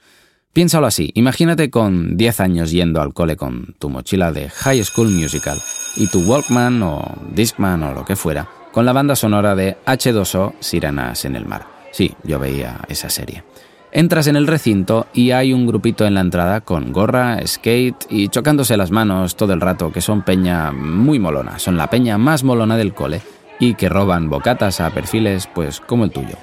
Piénsalo 0.52 0.86
así, 0.86 1.10
imagínate 1.14 1.70
con 1.70 2.16
10 2.16 2.40
años 2.40 2.70
yendo 2.70 3.02
al 3.02 3.12
cole 3.12 3.36
con 3.36 3.74
tu 3.78 3.90
mochila 3.90 4.32
de 4.32 4.48
High 4.48 4.84
School 4.84 5.10
Musical 5.10 5.60
y 5.96 6.06
tu 6.06 6.20
Walkman 6.20 6.82
o 6.82 7.14
Discman 7.34 7.82
o 7.82 7.92
lo 7.92 8.06
que 8.06 8.16
fuera, 8.16 8.48
con 8.76 8.84
la 8.84 8.92
banda 8.92 9.16
sonora 9.16 9.54
de 9.54 9.78
H2O 9.86 10.52
Sirenas 10.60 11.24
en 11.24 11.34
el 11.34 11.46
Mar. 11.46 11.66
Sí, 11.92 12.14
yo 12.24 12.38
veía 12.38 12.78
esa 12.88 13.08
serie. 13.08 13.42
Entras 13.90 14.26
en 14.26 14.36
el 14.36 14.46
recinto 14.46 15.06
y 15.14 15.30
hay 15.30 15.54
un 15.54 15.66
grupito 15.66 16.04
en 16.04 16.12
la 16.12 16.20
entrada 16.20 16.60
con 16.60 16.92
gorra, 16.92 17.38
skate 17.46 18.04
y 18.10 18.28
chocándose 18.28 18.76
las 18.76 18.90
manos 18.90 19.34
todo 19.34 19.54
el 19.54 19.62
rato, 19.62 19.90
que 19.92 20.02
son 20.02 20.20
peña 20.20 20.72
muy 20.72 21.18
molona, 21.18 21.58
son 21.58 21.78
la 21.78 21.88
peña 21.88 22.18
más 22.18 22.44
molona 22.44 22.76
del 22.76 22.92
cole 22.92 23.22
y 23.58 23.76
que 23.76 23.88
roban 23.88 24.28
bocatas 24.28 24.82
a 24.82 24.90
perfiles 24.90 25.48
pues 25.54 25.80
como 25.80 26.04
el 26.04 26.10
tuyo. 26.10 26.36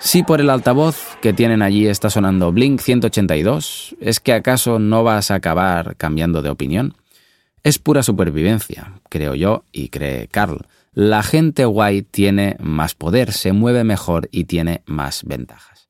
Si 0.00 0.24
por 0.24 0.40
el 0.40 0.50
altavoz 0.50 1.18
que 1.22 1.32
tienen 1.32 1.62
allí 1.62 1.86
está 1.86 2.10
sonando 2.10 2.50
Blink 2.50 2.80
182, 2.80 3.94
¿es 4.00 4.18
que 4.18 4.32
acaso 4.32 4.80
no 4.80 5.04
vas 5.04 5.30
a 5.30 5.36
acabar 5.36 5.94
cambiando 5.94 6.42
de 6.42 6.50
opinión? 6.50 6.96
Es 7.62 7.78
pura 7.78 8.02
supervivencia, 8.02 8.94
creo 9.08 9.36
yo 9.36 9.62
y 9.70 9.90
cree 9.90 10.26
Carl. 10.26 10.66
La 10.92 11.22
gente 11.22 11.64
guay 11.64 12.02
tiene 12.02 12.56
más 12.58 12.96
poder, 12.96 13.32
se 13.32 13.52
mueve 13.52 13.84
mejor 13.84 14.28
y 14.32 14.44
tiene 14.44 14.82
más 14.86 15.22
ventajas. 15.24 15.86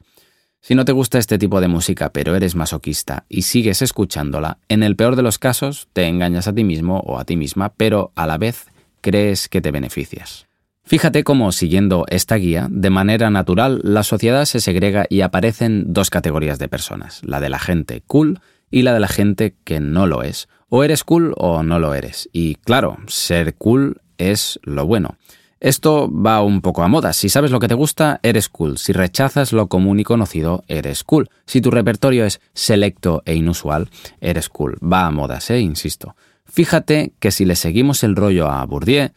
Si 0.61 0.75
no 0.75 0.85
te 0.85 0.93
gusta 0.93 1.19
este 1.19 1.39
tipo 1.39 1.63
de 1.63 1.69
música 1.69 2.13
pero 2.13 2.37
eres 2.37 2.55
masoquista 2.55 3.25
y 3.29 3.43
sigues 3.43 3.81
escuchándola, 3.81 4.59
en 4.69 4.83
el 4.83 4.97
peor 4.97 5.17
de 5.17 5.23
los 5.23 5.39
casos 5.39 5.89
te 5.95 6.07
engañas 6.07 6.49
a 6.49 6.55
ti 6.55 6.65
mismo 6.65 7.01
o 7.07 7.19
a 7.19 7.25
ti 7.25 7.37
misma, 7.37 7.73
pero 7.75 8.13
a 8.15 8.27
la 8.27 8.37
vez 8.37 8.67
crees 9.01 9.49
que 9.49 9.63
te 9.63 9.71
beneficias. 9.71 10.47
Fíjate 10.85 11.25
cómo, 11.25 11.51
siguiendo 11.53 12.05
esta 12.09 12.35
guía, 12.35 12.69
de 12.71 12.91
manera 12.91 13.31
natural, 13.31 13.81
la 13.83 14.03
sociedad 14.03 14.45
se 14.45 14.61
segrega 14.61 15.07
y 15.09 15.23
aparecen 15.23 15.95
dos 15.95 16.11
categorías 16.11 16.59
de 16.59 16.69
personas, 16.69 17.23
la 17.25 17.41
de 17.41 17.49
la 17.49 17.59
gente 17.59 18.03
cool 18.07 18.41
y 18.71 18.83
la 18.83 18.93
de 18.93 19.01
la 19.01 19.09
gente 19.09 19.57
que 19.65 19.81
no 19.81 20.07
lo 20.07 20.23
es. 20.23 20.49
O 20.69 20.85
eres 20.85 21.05
cool 21.05 21.33
o 21.37 21.63
no 21.63 21.79
lo 21.79 21.95
eres. 21.95 22.29
Y 22.33 22.57
claro, 22.57 22.99
ser 23.07 23.55
cool 23.55 24.01
es 24.21 24.61
lo 24.63 24.87
bueno. 24.87 25.17
Esto 25.61 26.11
va 26.11 26.43
un 26.43 26.63
poco 26.63 26.83
a 26.83 26.89
moda. 26.89 27.13
Si 27.13 27.29
sabes 27.29 27.51
lo 27.51 27.61
que 27.61 27.69
te 27.69 27.75
gusta, 27.75 28.19
eres 28.23 28.49
cool. 28.49 28.79
Si 28.79 28.93
rechazas 28.95 29.53
lo 29.53 29.69
común 29.69 30.01
y 30.01 30.05
conocido, 30.05 30.65
eres 30.69 31.05
cool. 31.05 31.29
Si 31.45 31.61
tu 31.61 31.71
repertorio 31.71 32.25
es 32.25 32.41
selecto 32.55 33.23
e 33.27 33.35
inusual, 33.35 33.91
eres 34.23 34.49
cool. 34.49 34.79
Va 34.83 35.05
a 35.05 35.11
modas, 35.11 35.51
¿eh? 35.51 35.61
Insisto. 35.61 36.17
Fíjate 36.47 37.13
que 37.19 37.31
si 37.31 37.45
le 37.45 37.57
seguimos 37.57 38.03
el 38.05 38.17
rollo 38.17 38.49
a 38.51 38.65
Bourdieu, 38.65 39.11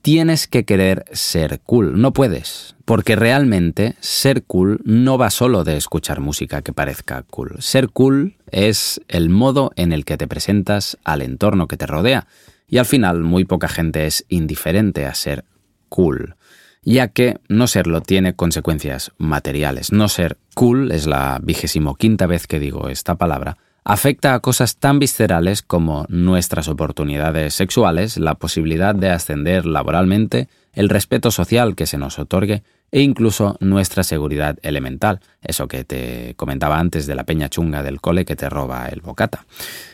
tienes 0.00 0.48
que 0.48 0.64
querer 0.64 1.04
ser 1.12 1.60
cool. 1.60 2.00
No 2.00 2.14
puedes. 2.14 2.76
Porque 2.86 3.14
realmente 3.14 3.94
ser 4.00 4.44
cool 4.44 4.80
no 4.84 5.18
va 5.18 5.28
solo 5.28 5.64
de 5.64 5.76
escuchar 5.76 6.20
música 6.20 6.62
que 6.62 6.72
parezca 6.72 7.24
cool. 7.24 7.56
Ser 7.58 7.90
cool 7.90 8.36
es 8.50 9.02
el 9.08 9.28
modo 9.28 9.70
en 9.76 9.92
el 9.92 10.06
que 10.06 10.16
te 10.16 10.26
presentas 10.26 10.96
al 11.04 11.20
entorno 11.20 11.68
que 11.68 11.76
te 11.76 11.86
rodea. 11.86 12.26
Y 12.70 12.78
al 12.78 12.86
final 12.86 13.22
muy 13.22 13.44
poca 13.44 13.68
gente 13.68 14.06
es 14.06 14.24
indiferente 14.28 15.04
a 15.04 15.14
ser 15.14 15.44
cool, 15.88 16.36
ya 16.82 17.08
que 17.08 17.38
no 17.48 17.66
serlo 17.66 18.00
tiene 18.00 18.36
consecuencias 18.36 19.10
materiales. 19.18 19.90
No 19.92 20.08
ser 20.08 20.38
cool, 20.54 20.92
es 20.92 21.06
la 21.06 21.40
vigésimo 21.42 21.96
quinta 21.96 22.26
vez 22.26 22.46
que 22.46 22.60
digo 22.60 22.88
esta 22.88 23.16
palabra, 23.16 23.58
afecta 23.82 24.34
a 24.34 24.40
cosas 24.40 24.76
tan 24.76 25.00
viscerales 25.00 25.62
como 25.62 26.06
nuestras 26.08 26.68
oportunidades 26.68 27.54
sexuales, 27.54 28.18
la 28.18 28.36
posibilidad 28.36 28.94
de 28.94 29.10
ascender 29.10 29.66
laboralmente, 29.66 30.48
el 30.72 30.88
respeto 30.88 31.32
social 31.32 31.74
que 31.74 31.86
se 31.86 31.98
nos 31.98 32.20
otorgue 32.20 32.62
e 32.92 33.02
incluso 33.02 33.56
nuestra 33.60 34.02
seguridad 34.02 34.58
elemental, 34.62 35.20
eso 35.42 35.68
que 35.68 35.84
te 35.84 36.34
comentaba 36.36 36.78
antes 36.78 37.06
de 37.06 37.14
la 37.14 37.24
peña 37.24 37.48
chunga 37.48 37.82
del 37.82 38.00
cole 38.00 38.24
que 38.24 38.36
te 38.36 38.48
roba 38.48 38.86
el 38.86 39.00
bocata. 39.00 39.46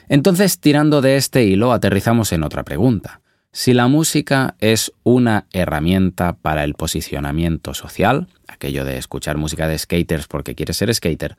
Entonces, 0.09 0.59
tirando 0.61 1.01
de 1.01 1.17
este 1.17 1.45
hilo, 1.45 1.73
aterrizamos 1.73 2.33
en 2.33 2.43
otra 2.43 2.63
pregunta. 2.63 3.21
Si 3.53 3.73
la 3.73 3.89
música 3.89 4.55
es 4.61 4.93
una 5.03 5.47
herramienta 5.53 6.35
para 6.35 6.63
el 6.63 6.75
posicionamiento 6.75 7.73
social, 7.73 8.29
aquello 8.49 8.85
de 8.85 8.99
escuchar 8.99 9.39
música 9.39 9.67
de 9.67 9.79
skaters 9.79 10.27
porque 10.27 10.55
quieres 10.55 10.77
ser 10.77 10.95
skater, 10.95 11.39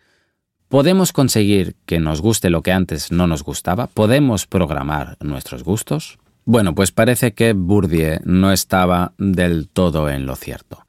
¿podemos 0.68 1.14
conseguir 1.14 1.76
que 1.86 2.00
nos 2.00 2.22
guste 2.22 2.50
lo 2.50 2.64
que 2.64 2.72
antes 2.72 3.12
no 3.12 3.28
nos 3.28 3.44
gustaba? 3.44 3.86
¿Podemos 3.86 4.48
programar 4.48 5.18
nuestros 5.20 5.64
gustos? 5.64 6.18
Bueno, 6.44 6.74
pues 6.74 6.92
parece 6.92 7.34
que 7.34 7.54
Bourdieu 7.54 8.20
no 8.24 8.52
estaba 8.52 9.14
del 9.20 9.68
todo 9.68 10.10
en 10.10 10.26
lo 10.26 10.36
cierto. 10.36 10.87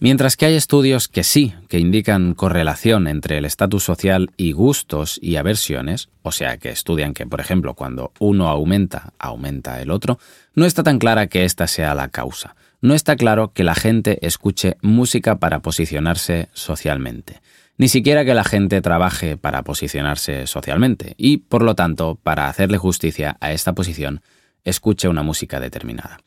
Mientras 0.00 0.36
que 0.36 0.46
hay 0.46 0.54
estudios 0.54 1.08
que 1.08 1.24
sí, 1.24 1.54
que 1.68 1.80
indican 1.80 2.34
correlación 2.34 3.08
entre 3.08 3.38
el 3.38 3.44
estatus 3.44 3.82
social 3.82 4.30
y 4.36 4.52
gustos 4.52 5.18
y 5.20 5.34
aversiones, 5.34 6.08
o 6.22 6.30
sea, 6.30 6.56
que 6.56 6.70
estudian 6.70 7.14
que, 7.14 7.26
por 7.26 7.40
ejemplo, 7.40 7.74
cuando 7.74 8.12
uno 8.20 8.48
aumenta, 8.48 9.12
aumenta 9.18 9.82
el 9.82 9.90
otro, 9.90 10.20
no 10.54 10.66
está 10.66 10.84
tan 10.84 11.00
clara 11.00 11.26
que 11.26 11.44
esta 11.44 11.66
sea 11.66 11.96
la 11.96 12.10
causa. 12.10 12.54
No 12.80 12.94
está 12.94 13.16
claro 13.16 13.52
que 13.52 13.64
la 13.64 13.74
gente 13.74 14.24
escuche 14.24 14.76
música 14.82 15.40
para 15.40 15.62
posicionarse 15.62 16.48
socialmente. 16.52 17.40
Ni 17.76 17.88
siquiera 17.88 18.24
que 18.24 18.34
la 18.34 18.44
gente 18.44 18.80
trabaje 18.80 19.36
para 19.36 19.62
posicionarse 19.62 20.46
socialmente 20.46 21.14
y, 21.16 21.38
por 21.38 21.62
lo 21.62 21.74
tanto, 21.74 22.16
para 22.22 22.48
hacerle 22.48 22.78
justicia 22.78 23.36
a 23.40 23.50
esta 23.50 23.72
posición, 23.72 24.20
escuche 24.62 25.08
una 25.08 25.24
música 25.24 25.58
determinada. 25.58 26.18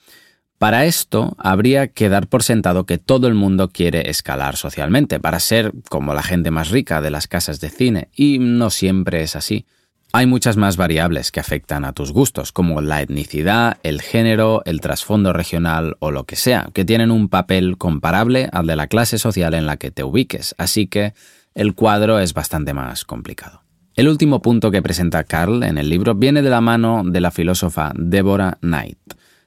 Para 0.61 0.85
esto 0.85 1.35
habría 1.39 1.87
que 1.87 2.07
dar 2.07 2.27
por 2.27 2.43
sentado 2.43 2.85
que 2.85 2.99
todo 2.99 3.27
el 3.27 3.33
mundo 3.33 3.69
quiere 3.69 4.11
escalar 4.11 4.57
socialmente, 4.57 5.19
para 5.19 5.39
ser 5.39 5.73
como 5.89 6.13
la 6.13 6.21
gente 6.21 6.51
más 6.51 6.69
rica 6.69 7.01
de 7.01 7.09
las 7.09 7.27
casas 7.27 7.59
de 7.61 7.71
cine, 7.71 8.09
y 8.15 8.37
no 8.37 8.69
siempre 8.69 9.23
es 9.23 9.35
así. 9.35 9.65
Hay 10.13 10.27
muchas 10.27 10.57
más 10.57 10.77
variables 10.77 11.31
que 11.31 11.39
afectan 11.39 11.83
a 11.83 11.93
tus 11.93 12.11
gustos, 12.11 12.51
como 12.51 12.79
la 12.79 13.01
etnicidad, 13.01 13.79
el 13.81 14.03
género, 14.03 14.61
el 14.65 14.81
trasfondo 14.81 15.33
regional 15.33 15.95
o 15.97 16.11
lo 16.11 16.25
que 16.25 16.35
sea, 16.35 16.69
que 16.75 16.85
tienen 16.85 17.09
un 17.09 17.27
papel 17.27 17.79
comparable 17.79 18.47
al 18.53 18.67
de 18.67 18.75
la 18.75 18.85
clase 18.85 19.17
social 19.17 19.55
en 19.55 19.65
la 19.65 19.77
que 19.77 19.89
te 19.89 20.03
ubiques, 20.03 20.53
así 20.59 20.85
que 20.85 21.15
el 21.55 21.73
cuadro 21.73 22.19
es 22.19 22.35
bastante 22.35 22.75
más 22.75 23.03
complicado. 23.03 23.63
El 23.95 24.07
último 24.07 24.43
punto 24.43 24.69
que 24.69 24.83
presenta 24.83 25.23
Carl 25.23 25.63
en 25.63 25.79
el 25.79 25.89
libro 25.89 26.13
viene 26.13 26.43
de 26.43 26.51
la 26.51 26.61
mano 26.61 27.01
de 27.03 27.19
la 27.19 27.31
filósofa 27.31 27.93
Deborah 27.95 28.59
Knight. 28.61 28.99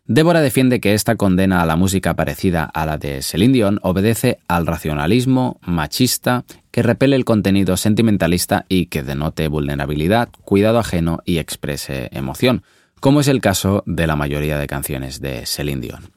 Débora 0.07 0.43
defiende 0.43 0.81
que 0.81 0.93
esta 0.93 1.17
condena 1.17 1.63
a 1.63 1.67
la 1.67 1.77
música 1.77 2.13
parecida 2.13 2.65
a 2.65 2.85
la 2.85 2.99
de 2.99 3.23
Celine 3.23 3.55
Dion 3.55 3.81
obedece 3.83 4.39
al 4.49 4.67
racionalismo 4.67 5.59
machista 5.63 6.45
que 6.71 6.83
repele 6.83 7.17
el 7.17 7.25
contenido 7.25 7.79
sentimentalista 7.79 8.67
y 8.69 8.87
que 8.87 9.03
denote 9.03 9.49
vulnerabilidad, 9.49 10.29
cuidado 10.45 10.79
ajeno 10.79 11.21
y 11.25 11.39
exprese 11.39 12.11
emoción, 12.13 12.65
como 13.01 13.21
es 13.21 13.29
el 13.29 13.41
caso 13.41 13.83
de 13.87 14.07
la 14.07 14.15
mayoría 14.15 14.59
de 14.59 14.67
canciones 14.67 15.23
de 15.23 15.47
Celine 15.47 15.81
Dion. 15.81 16.11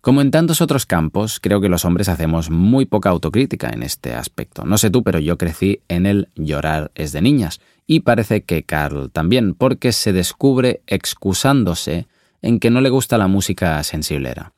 Como 0.00 0.22
en 0.22 0.32
tantos 0.32 0.60
otros 0.60 0.84
campos, 0.84 1.38
creo 1.38 1.60
que 1.60 1.68
los 1.68 1.84
hombres 1.84 2.08
hacemos 2.08 2.50
muy 2.50 2.84
poca 2.84 3.10
autocrítica 3.10 3.68
en 3.68 3.84
este 3.84 4.12
aspecto. 4.12 4.64
No 4.64 4.76
sé 4.76 4.90
tú, 4.90 5.04
pero 5.04 5.20
yo 5.20 5.38
crecí 5.38 5.82
en 5.86 6.06
el 6.06 6.30
llorar 6.34 6.90
es 6.96 7.12
de 7.12 7.22
niñas, 7.22 7.60
y 7.86 8.00
parece 8.00 8.42
que 8.42 8.64
Carl 8.64 9.08
también, 9.12 9.54
porque 9.54 9.92
se 9.92 10.12
descubre 10.12 10.80
excusándose 10.88 12.06
en 12.42 12.60
que 12.60 12.70
no 12.70 12.80
le 12.80 12.90
gusta 12.90 13.18
la 13.18 13.28
música 13.28 13.82
sensiblera. 13.82 14.52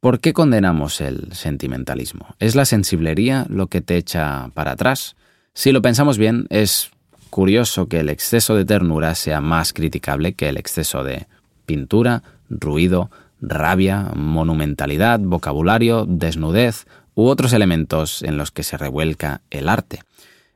¿Por 0.00 0.20
qué 0.20 0.32
condenamos 0.32 1.00
el 1.00 1.32
sentimentalismo? 1.32 2.36
¿Es 2.38 2.54
la 2.54 2.64
sensiblería 2.64 3.46
lo 3.48 3.66
que 3.66 3.80
te 3.80 3.96
echa 3.96 4.50
para 4.54 4.72
atrás? 4.72 5.16
Si 5.54 5.72
lo 5.72 5.82
pensamos 5.82 6.18
bien, 6.18 6.46
es 6.50 6.90
curioso 7.30 7.88
que 7.88 8.00
el 8.00 8.08
exceso 8.08 8.54
de 8.54 8.64
ternura 8.64 9.16
sea 9.16 9.40
más 9.40 9.72
criticable 9.72 10.34
que 10.34 10.48
el 10.48 10.56
exceso 10.56 11.02
de 11.02 11.26
pintura, 11.66 12.22
ruido, 12.48 13.10
rabia, 13.40 14.10
monumentalidad, 14.14 15.18
vocabulario, 15.20 16.06
desnudez 16.08 16.86
u 17.14 17.26
otros 17.26 17.52
elementos 17.52 18.22
en 18.22 18.36
los 18.36 18.52
que 18.52 18.62
se 18.62 18.78
revuelca 18.78 19.40
el 19.50 19.68
arte. 19.68 20.00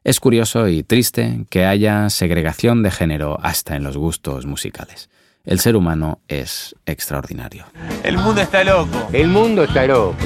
Es 0.05 0.21
curioso 0.21 0.69
y 0.69 0.83
triste 0.83 1.47
que 1.51 1.65
haya 1.65 2.11
segregación 2.11 2.83
de 2.83 2.91
género 2.91 3.39
hasta 3.43 3.77
en 3.77 3.85
los 3.85 3.97
gustos 3.97 4.47
musicales. 4.47 5.11
El 5.45 5.59
ser 5.59 5.75
humano 5.75 6.21
es 6.29 6.77
extraordinario. 6.87 7.65
El 8.05 8.17
mundo 8.17 8.41
está 8.41 8.63
loco. 8.63 9.09
El 9.13 9.27
mundo 9.27 9.65
está 9.65 9.85
loco. 9.87 10.17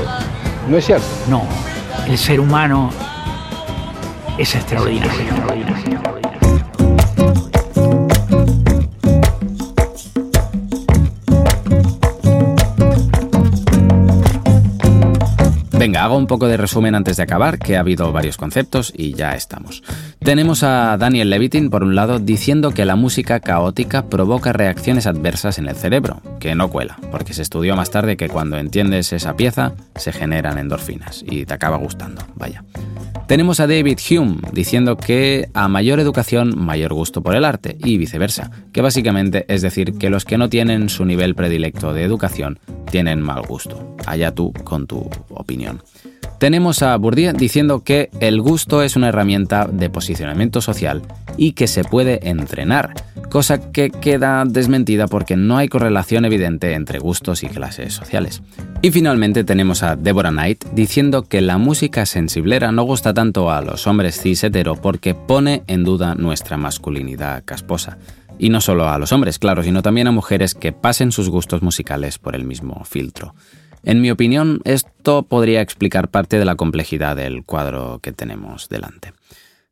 ¿No 0.68 0.76
es 0.76 0.85
cierto? 0.85 1.07
No, 1.31 1.42
el 2.07 2.18
ser 2.18 2.38
humano 2.38 2.90
es 4.37 4.55
extraordinario. 4.55 5.11
Venga, 15.78 16.04
hago 16.04 16.16
un 16.16 16.26
poco 16.26 16.48
de 16.48 16.56
resumen 16.56 16.94
antes 16.94 17.18
de 17.18 17.22
acabar, 17.22 17.58
que 17.58 17.76
ha 17.76 17.80
habido 17.80 18.10
varios 18.10 18.38
conceptos 18.38 18.94
y 18.96 19.12
ya 19.12 19.34
estamos. 19.34 19.82
Tenemos 20.20 20.62
a 20.62 20.96
Daniel 20.96 21.28
Levitin, 21.28 21.68
por 21.68 21.84
un 21.84 21.94
lado, 21.94 22.18
diciendo 22.18 22.70
que 22.70 22.86
la 22.86 22.96
música 22.96 23.40
caótica 23.40 24.06
provoca 24.06 24.54
reacciones 24.54 25.06
adversas 25.06 25.58
en 25.58 25.68
el 25.68 25.76
cerebro, 25.76 26.22
que 26.40 26.54
no 26.54 26.70
cuela, 26.70 26.98
porque 27.10 27.34
se 27.34 27.42
estudió 27.42 27.76
más 27.76 27.90
tarde 27.90 28.16
que 28.16 28.30
cuando 28.30 28.56
entiendes 28.56 29.12
esa 29.12 29.36
pieza 29.36 29.74
se 29.96 30.12
generan 30.12 30.58
endorfinas 30.58 31.22
y 31.26 31.44
te 31.44 31.52
acaba 31.52 31.76
gustando, 31.76 32.22
vaya. 32.34 32.64
Tenemos 33.26 33.58
a 33.58 33.66
David 33.66 33.98
Hume 34.08 34.36
diciendo 34.52 34.96
que 34.96 35.48
a 35.52 35.66
mayor 35.66 35.98
educación, 35.98 36.54
mayor 36.56 36.94
gusto 36.94 37.22
por 37.22 37.34
el 37.34 37.44
arte 37.44 37.76
y 37.84 37.98
viceversa, 37.98 38.52
que 38.72 38.82
básicamente 38.82 39.44
es 39.48 39.62
decir 39.62 39.94
que 39.98 40.10
los 40.10 40.24
que 40.24 40.38
no 40.38 40.48
tienen 40.48 40.88
su 40.88 41.04
nivel 41.04 41.34
predilecto 41.34 41.92
de 41.92 42.04
educación 42.04 42.60
tienen 42.88 43.20
mal 43.20 43.42
gusto. 43.42 43.96
Allá 44.06 44.32
tú 44.32 44.52
con 44.62 44.86
tu 44.86 45.10
opinión. 45.30 45.65
Tenemos 46.38 46.83
a 46.83 46.94
Bourdieu 46.96 47.33
diciendo 47.33 47.83
que 47.83 48.11
el 48.20 48.42
gusto 48.42 48.83
es 48.83 48.94
una 48.94 49.09
herramienta 49.09 49.66
de 49.66 49.88
posicionamiento 49.88 50.61
social 50.61 51.02
y 51.38 51.52
que 51.52 51.66
se 51.66 51.83
puede 51.83 52.29
entrenar, 52.29 52.92
cosa 53.31 53.72
que 53.72 53.90
queda 53.90 54.44
desmentida 54.44 55.07
porque 55.07 55.37
no 55.37 55.57
hay 55.57 55.68
correlación 55.68 56.26
evidente 56.26 56.74
entre 56.74 56.98
gustos 56.98 57.42
y 57.42 57.48
clases 57.48 57.94
sociales. 57.94 58.42
Y 58.83 58.90
finalmente 58.90 59.44
tenemos 59.44 59.83
a 59.83 59.96
Deborah 59.96 60.31
Knight 60.31 60.64
diciendo 60.72 61.22
que 61.22 61.40
la 61.40 61.57
música 61.57 62.05
sensiblera 62.05 62.70
no 62.70 62.83
gusta 62.83 63.14
tanto 63.14 63.50
a 63.50 63.62
los 63.62 63.87
hombres 63.87 64.20
cis 64.20 64.44
hetero 64.44 64.76
porque 64.76 65.14
pone 65.14 65.62
en 65.66 65.85
duda 65.85 66.14
nuestra 66.14 66.59
masculinidad 66.59 67.44
casposa. 67.44 67.96
Y 68.38 68.50
no 68.50 68.61
solo 68.61 68.90
a 68.90 68.98
los 68.98 69.12
hombres, 69.12 69.38
claro, 69.38 69.62
sino 69.62 69.81
también 69.81 70.09
a 70.09 70.12
mujeres 70.12 70.55
que 70.55 70.72
pasen 70.72 71.12
sus 71.12 71.31
gustos 71.31 71.62
musicales 71.62 72.18
por 72.18 72.37
el 72.37 72.44
mismo 72.44 72.85
filtro. 72.85 73.35
En 73.87 74.01
mi 74.01 74.11
opinión, 74.11 74.62
esto 74.64 75.22
podría 75.22 75.61
explicar 75.61 76.09
parte 76.09 76.40
de 76.40 76.44
la 76.44 76.57
complejidad 76.57 77.14
del 77.14 77.44
cuadro 77.44 78.01
que 78.03 78.11
tenemos 78.11 78.68
delante. 78.68 79.12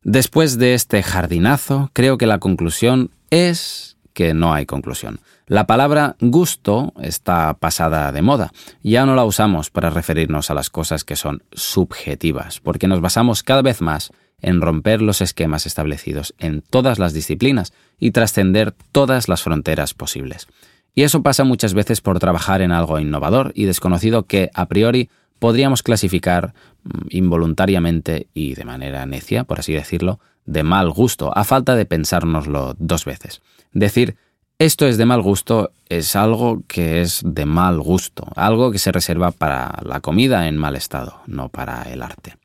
Después 0.03 0.57
de 0.57 0.73
este 0.73 1.03
jardinazo, 1.03 1.89
creo 1.91 2.17
que 2.17 2.25
la 2.25 2.39
conclusión 2.39 3.11
es 3.29 3.97
que 4.13 4.33
no 4.33 4.53
hay 4.53 4.65
conclusión. 4.65 5.19
La 5.47 5.67
palabra 5.67 6.15
gusto 6.21 6.93
está 7.01 7.55
pasada 7.55 8.13
de 8.13 8.21
moda. 8.21 8.53
Ya 8.83 9.05
no 9.05 9.15
la 9.15 9.25
usamos 9.25 9.69
para 9.69 9.89
referirnos 9.89 10.49
a 10.49 10.53
las 10.53 10.69
cosas 10.69 11.03
que 11.03 11.17
son 11.17 11.43
subjetivas, 11.51 12.61
porque 12.61 12.87
nos 12.87 13.01
basamos 13.01 13.43
cada 13.43 13.63
vez 13.63 13.81
más 13.81 14.13
en 14.41 14.61
romper 14.61 15.01
los 15.01 15.19
esquemas 15.19 15.65
establecidos 15.65 16.33
en 16.39 16.61
todas 16.61 16.99
las 16.99 17.11
disciplinas 17.11 17.73
y 17.99 18.11
trascender 18.11 18.73
todas 18.93 19.27
las 19.27 19.43
fronteras 19.43 19.93
posibles. 19.93 20.47
Y 20.95 21.03
eso 21.03 21.21
pasa 21.21 21.43
muchas 21.43 21.73
veces 21.73 22.01
por 22.01 22.19
trabajar 22.19 22.61
en 22.61 22.71
algo 22.71 22.99
innovador 22.99 23.51
y 23.53 23.65
desconocido 23.65 24.23
que, 24.23 24.49
a 24.53 24.65
priori, 24.67 25.09
podríamos 25.39 25.83
clasificar 25.83 26.53
mm, 26.83 27.07
involuntariamente 27.09 28.27
y 28.33 28.55
de 28.55 28.65
manera 28.65 29.05
necia, 29.05 29.43
por 29.43 29.59
así 29.59 29.73
decirlo, 29.73 30.19
de 30.45 30.63
mal 30.63 30.89
gusto, 30.89 31.37
a 31.37 31.43
falta 31.43 31.75
de 31.75 31.85
pensárnoslo 31.85 32.75
dos 32.79 33.03
veces. 33.05 33.41
Decir 33.73 34.15
esto 34.57 34.87
es 34.87 34.97
de 34.97 35.05
mal 35.05 35.21
gusto 35.21 35.71
es 35.89 36.15
algo 36.15 36.63
que 36.67 37.01
es 37.01 37.21
de 37.25 37.45
mal 37.45 37.81
gusto, 37.81 38.25
algo 38.37 38.71
que 38.71 38.79
se 38.79 38.93
reserva 38.93 39.31
para 39.31 39.79
la 39.83 39.99
comida 39.99 40.47
en 40.47 40.55
mal 40.55 40.77
estado, 40.77 41.19
no 41.27 41.49
para 41.49 41.83
el 41.91 42.01
arte. 42.01 42.37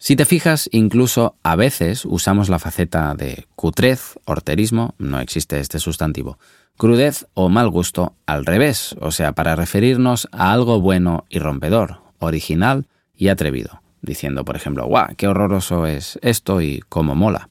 Si 0.00 0.14
te 0.14 0.24
fijas, 0.24 0.68
incluso 0.70 1.34
a 1.42 1.56
veces 1.56 2.04
usamos 2.04 2.48
la 2.48 2.60
faceta 2.60 3.14
de 3.16 3.46
cutrez, 3.56 4.18
horterismo, 4.26 4.94
no 4.98 5.18
existe 5.18 5.58
este 5.58 5.80
sustantivo, 5.80 6.38
crudez 6.76 7.26
o 7.34 7.48
mal 7.48 7.68
gusto 7.68 8.14
al 8.24 8.46
revés, 8.46 8.94
o 9.00 9.10
sea, 9.10 9.32
para 9.32 9.56
referirnos 9.56 10.28
a 10.30 10.52
algo 10.52 10.80
bueno 10.80 11.24
y 11.28 11.40
rompedor, 11.40 12.00
original 12.20 12.86
y 13.12 13.26
atrevido, 13.26 13.82
diciendo, 14.00 14.44
por 14.44 14.54
ejemplo, 14.54 14.86
guau, 14.86 15.16
qué 15.16 15.26
horroroso 15.26 15.86
es 15.86 16.20
esto 16.22 16.62
y 16.62 16.80
cómo 16.88 17.16
mola. 17.16 17.50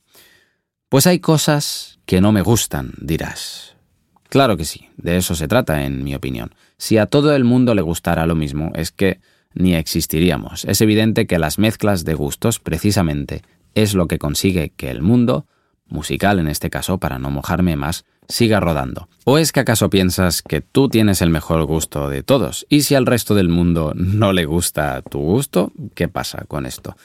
Pues 0.88 1.06
hay 1.06 1.20
cosas 1.20 2.00
que 2.06 2.22
no 2.22 2.32
me 2.32 2.42
gustan, 2.42 2.94
dirás. 3.02 3.76
Claro 4.30 4.56
que 4.56 4.64
sí, 4.64 4.88
de 4.96 5.18
eso 5.18 5.36
se 5.36 5.50
trata, 5.50 5.84
en 5.84 6.06
mi 6.06 6.16
opinión. 6.16 6.56
Si 6.78 6.98
a 6.98 7.08
todo 7.08 7.36
el 7.36 7.44
mundo 7.44 7.76
le 7.76 7.82
gustara 7.82 8.26
lo 8.26 8.36
mismo, 8.36 8.72
es 8.74 8.94
que 8.94 9.20
ni 9.58 9.76
existiríamos. 9.76 10.66
Es 10.66 10.82
evidente 10.82 11.28
que 11.28 11.40
las 11.40 11.60
mezclas 11.60 12.06
de 12.06 12.14
gustos, 12.14 12.60
precisamente, 12.60 13.42
es 13.76 13.94
lo 13.94 14.08
que 14.08 14.18
consigue 14.18 14.72
que 14.76 14.90
el 14.90 15.02
mundo, 15.02 15.46
musical 15.88 16.40
en 16.40 16.48
este 16.48 16.70
caso, 16.70 16.98
para 16.98 17.20
no 17.20 17.30
mojarme 17.30 17.76
más, 17.76 18.06
siga 18.28 18.60
rodando. 18.60 19.08
¿O 19.24 19.38
es 19.38 19.52
que 19.52 19.62
acaso 19.62 19.90
piensas 19.90 20.42
que 20.42 20.62
tú 20.62 20.90
tienes 20.90 21.22
el 21.22 21.30
mejor 21.30 21.64
gusto 21.66 22.10
de 22.10 22.24
todos? 22.24 22.66
Y 22.70 22.82
si 22.82 22.96
al 22.96 23.06
resto 23.06 23.36
del 23.36 23.50
mundo 23.50 23.94
no 23.96 24.34
le 24.34 24.46
gusta 24.46 25.02
tu 25.02 25.20
gusto, 25.20 25.72
¿qué 25.96 26.08
pasa 26.08 26.46
con 26.48 26.66
esto? 26.66 26.96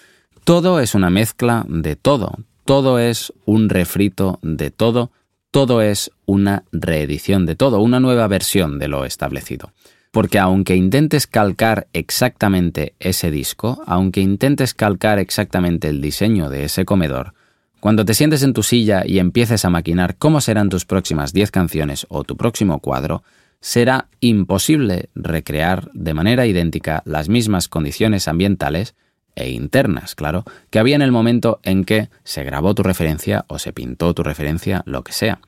Todo 0.45 0.81
es 0.81 0.95
una 0.95 1.11
mezcla 1.11 1.65
de 1.69 1.97
todo, 1.97 2.38
todo 2.65 2.99
es 2.99 3.33
un 3.45 3.69
refrito 3.69 4.38
de 4.43 4.71
todo, 4.71 5.12
todo 5.51 5.83
es 5.83 6.11
una 6.27 6.65
reedición 6.73 7.47
de 7.47 7.55
todo, 7.55 7.81
una 7.81 8.01
nueva 8.01 8.27
versión 8.27 8.79
de 8.79 8.88
lo 8.88 9.05
establecido. 9.05 9.73
Porque 10.12 10.38
aunque 10.38 10.77
intentes 10.77 11.27
calcar 11.27 11.88
exactamente 11.94 12.94
ese 13.01 13.31
disco, 13.31 13.83
aunque 13.87 14.20
intentes 14.20 14.75
calcar 14.75 15.18
exactamente 15.18 15.88
el 15.88 16.03
diseño 16.03 16.51
de 16.51 16.64
ese 16.64 16.85
comedor, 16.85 17.33
cuando 17.81 18.05
te 18.05 18.12
sientes 18.14 18.42
en 18.42 18.53
tu 18.53 18.62
silla 18.62 19.05
y 19.07 19.18
empieces 19.18 19.64
a 19.64 19.70
maquinar 19.70 20.16
cómo 20.16 20.42
serán 20.42 20.68
tus 20.68 20.85
próximas 20.85 21.33
10 21.33 21.51
canciones 21.51 22.07
o 22.11 22.25
tu 22.25 22.37
próximo 22.37 22.79
cuadro, 22.81 23.25
será 23.61 24.09
imposible 24.20 25.09
recrear 25.14 25.90
de 25.94 26.12
manera 26.12 26.46
idéntica 26.46 27.03
las 27.07 27.31
mismas 27.31 27.68
condiciones 27.68 28.29
ambientales 28.29 28.94
e 29.35 29.51
internas, 29.51 30.14
claro, 30.14 30.44
que 30.68 30.79
había 30.79 30.94
en 30.94 31.03
el 31.03 31.11
momento 31.11 31.59
en 31.62 31.85
que 31.85 32.11
se 32.22 32.44
grabó 32.44 32.75
tu 32.75 32.83
referencia 32.83 33.46
o 33.48 33.59
se 33.59 33.72
pintó 33.72 34.12
tu 34.12 34.22
referencia, 34.22 34.83
lo 34.85 35.03
que 35.05 35.12
sea. 35.12 35.40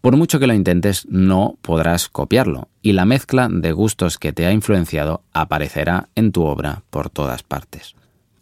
Por 0.00 0.16
mucho 0.16 0.38
que 0.38 0.46
lo 0.46 0.54
intentes, 0.54 1.06
no 1.08 1.58
podrás 1.60 2.08
copiarlo, 2.08 2.68
y 2.82 2.92
la 2.92 3.04
mezcla 3.04 3.48
de 3.50 3.72
gustos 3.72 4.18
que 4.18 4.32
te 4.32 4.46
ha 4.46 4.52
influenciado 4.52 5.22
aparecerá 5.32 6.08
en 6.14 6.32
tu 6.32 6.44
obra 6.44 6.82
por 6.90 7.10
todas 7.10 7.42
partes. 7.42 7.94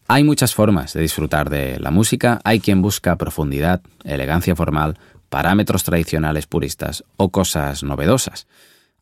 Hay 0.09 0.23
muchas 0.23 0.55
formas 0.55 0.93
de 0.93 1.01
disfrutar 1.01 1.51
de 1.51 1.81
la 1.81 1.91
música, 1.91 2.41
hay 2.45 2.61
quien 2.61 2.83
busca 2.83 3.17
profundidad, 3.17 3.81
elegancia 4.05 4.55
formal, 4.55 4.99
parámetros 5.29 5.83
tradicionales 5.83 6.47
puristas 6.47 7.05
o 7.17 7.31
cosas 7.31 7.83
novedosas. 7.83 8.47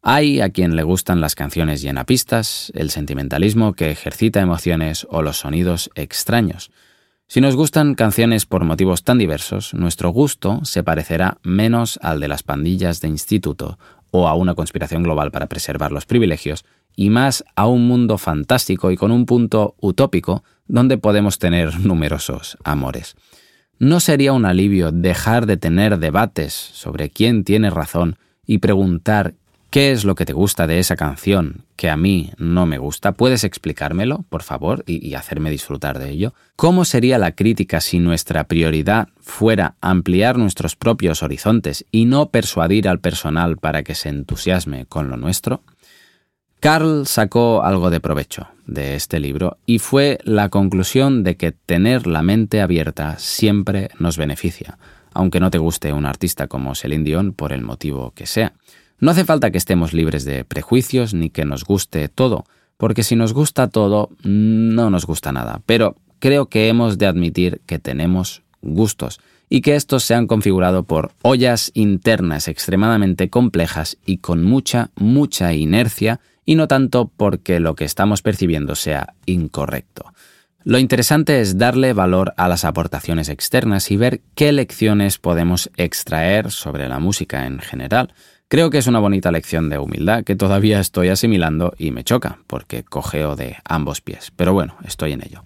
Hay 0.00 0.40
a 0.40 0.50
quien 0.50 0.76
le 0.76 0.82
gustan 0.82 1.20
las 1.20 1.34
canciones 1.34 1.82
llenapistas, 1.82 2.72
el 2.74 2.90
sentimentalismo 2.90 3.74
que 3.74 3.90
ejercita 3.90 4.40
emociones 4.40 5.06
o 5.10 5.22
los 5.22 5.38
sonidos 5.38 5.90
extraños. 5.94 6.70
Si 7.26 7.40
nos 7.40 7.56
gustan 7.56 7.94
canciones 7.94 8.44
por 8.46 8.64
motivos 8.64 9.02
tan 9.02 9.18
diversos, 9.18 9.74
nuestro 9.74 10.10
gusto 10.10 10.60
se 10.64 10.82
parecerá 10.82 11.38
menos 11.42 11.98
al 12.02 12.20
de 12.20 12.28
las 12.28 12.42
pandillas 12.42 13.00
de 13.00 13.08
instituto 13.08 13.78
o 14.10 14.28
a 14.28 14.34
una 14.34 14.54
conspiración 14.54 15.02
global 15.02 15.30
para 15.30 15.46
preservar 15.46 15.90
los 15.90 16.06
privilegios 16.06 16.64
y 16.94 17.10
más 17.10 17.44
a 17.56 17.66
un 17.66 17.88
mundo 17.88 18.18
fantástico 18.18 18.90
y 18.90 18.96
con 18.96 19.10
un 19.10 19.26
punto 19.26 19.74
utópico 19.80 20.44
donde 20.66 20.98
podemos 20.98 21.38
tener 21.38 21.80
numerosos 21.84 22.58
amores. 22.62 23.16
¿No 23.78 24.00
sería 24.00 24.32
un 24.32 24.44
alivio 24.44 24.92
dejar 24.92 25.46
de 25.46 25.56
tener 25.56 25.98
debates 25.98 26.52
sobre 26.52 27.10
quién 27.10 27.42
tiene 27.42 27.70
razón 27.70 28.16
y 28.46 28.58
preguntar 28.58 29.34
qué 29.74 29.90
es 29.90 30.04
lo 30.04 30.14
que 30.14 30.24
te 30.24 30.32
gusta 30.32 30.68
de 30.68 30.78
esa 30.78 30.94
canción 30.94 31.64
que 31.74 31.90
a 31.90 31.96
mí 31.96 32.30
no 32.38 32.64
me 32.64 32.78
gusta? 32.78 33.10
¿Puedes 33.10 33.42
explicármelo, 33.42 34.24
por 34.28 34.44
favor, 34.44 34.84
y, 34.86 35.14
hacerme 35.14 35.50
disfrutar 35.50 35.98
de 35.98 36.10
ello? 36.10 36.32
¿Cómo 36.54 36.84
sería 36.84 37.18
la 37.18 37.32
crítica 37.32 37.80
si 37.80 37.98
nuestra 37.98 38.44
prioridad 38.44 39.08
fuera 39.20 39.74
ampliar 39.80 40.38
nuestros 40.38 40.76
propios 40.76 41.24
horizontes 41.24 41.86
y 41.90 42.04
no 42.04 42.30
persuadir 42.30 42.88
al 42.88 43.00
personal 43.00 43.56
para 43.56 43.82
que 43.82 43.96
se 43.96 44.10
entusiasme 44.10 44.86
con 44.86 45.08
lo 45.08 45.16
nuestro? 45.16 45.64
Carl 46.60 47.04
sacó 47.08 47.64
algo 47.64 47.90
de 47.90 47.98
provecho 47.98 48.46
de 48.68 48.94
este 48.94 49.18
libro 49.18 49.58
y 49.66 49.80
fue 49.80 50.20
la 50.22 50.50
conclusión 50.50 51.24
de 51.24 51.36
que 51.36 51.50
tener 51.50 52.06
la 52.06 52.22
mente 52.22 52.60
abierta 52.60 53.18
siempre 53.18 53.88
nos 53.98 54.18
beneficia, 54.18 54.78
aunque 55.12 55.40
no 55.40 55.50
te 55.50 55.58
guste 55.58 55.92
un 55.92 56.06
artista 56.06 56.46
como 56.46 56.76
Celine 56.76 57.02
Dion 57.02 57.32
por 57.32 57.52
el 57.52 57.62
motivo 57.62 58.12
que 58.12 58.26
sea. 58.26 58.52
No 59.00 59.10
hace 59.10 59.24
falta 59.24 59.50
que 59.50 59.58
estemos 59.58 59.92
libres 59.92 60.24
de 60.24 60.44
prejuicios 60.44 61.14
ni 61.14 61.30
que 61.30 61.44
nos 61.44 61.64
guste 61.64 62.08
todo, 62.08 62.44
porque 62.76 63.02
si 63.02 63.16
nos 63.16 63.32
gusta 63.32 63.68
todo, 63.68 64.10
no 64.22 64.90
nos 64.90 65.06
gusta 65.06 65.32
nada. 65.32 65.62
Pero 65.66 65.96
creo 66.18 66.46
que 66.46 66.68
hemos 66.68 66.98
de 66.98 67.06
admitir 67.06 67.60
que 67.66 67.78
tenemos 67.78 68.42
gustos 68.62 69.20
y 69.48 69.60
que 69.60 69.76
estos 69.76 70.04
se 70.04 70.14
han 70.14 70.26
configurado 70.26 70.84
por 70.84 71.12
ollas 71.22 71.70
internas 71.74 72.48
extremadamente 72.48 73.30
complejas 73.30 73.98
y 74.06 74.18
con 74.18 74.42
mucha, 74.42 74.90
mucha 74.96 75.52
inercia 75.52 76.20
y 76.44 76.54
no 76.54 76.68
tanto 76.68 77.10
porque 77.16 77.60
lo 77.60 77.74
que 77.74 77.84
estamos 77.84 78.22
percibiendo 78.22 78.74
sea 78.74 79.14
incorrecto. 79.26 80.12
Lo 80.64 80.78
interesante 80.78 81.42
es 81.42 81.58
darle 81.58 81.92
valor 81.92 82.32
a 82.38 82.48
las 82.48 82.64
aportaciones 82.64 83.28
externas 83.28 83.90
y 83.90 83.98
ver 83.98 84.22
qué 84.34 84.50
lecciones 84.50 85.18
podemos 85.18 85.70
extraer 85.76 86.50
sobre 86.50 86.88
la 86.88 86.98
música 86.98 87.46
en 87.46 87.58
general. 87.58 88.14
Creo 88.48 88.70
que 88.70 88.78
es 88.78 88.86
una 88.86 88.98
bonita 88.98 89.32
lección 89.32 89.70
de 89.70 89.78
humildad 89.78 90.22
que 90.22 90.36
todavía 90.36 90.78
estoy 90.78 91.08
asimilando 91.08 91.72
y 91.78 91.90
me 91.90 92.04
choca, 92.04 92.38
porque 92.46 92.84
cogeo 92.84 93.36
de 93.36 93.56
ambos 93.64 94.00
pies. 94.00 94.32
Pero 94.36 94.52
bueno, 94.52 94.76
estoy 94.84 95.12
en 95.12 95.24
ello. 95.24 95.42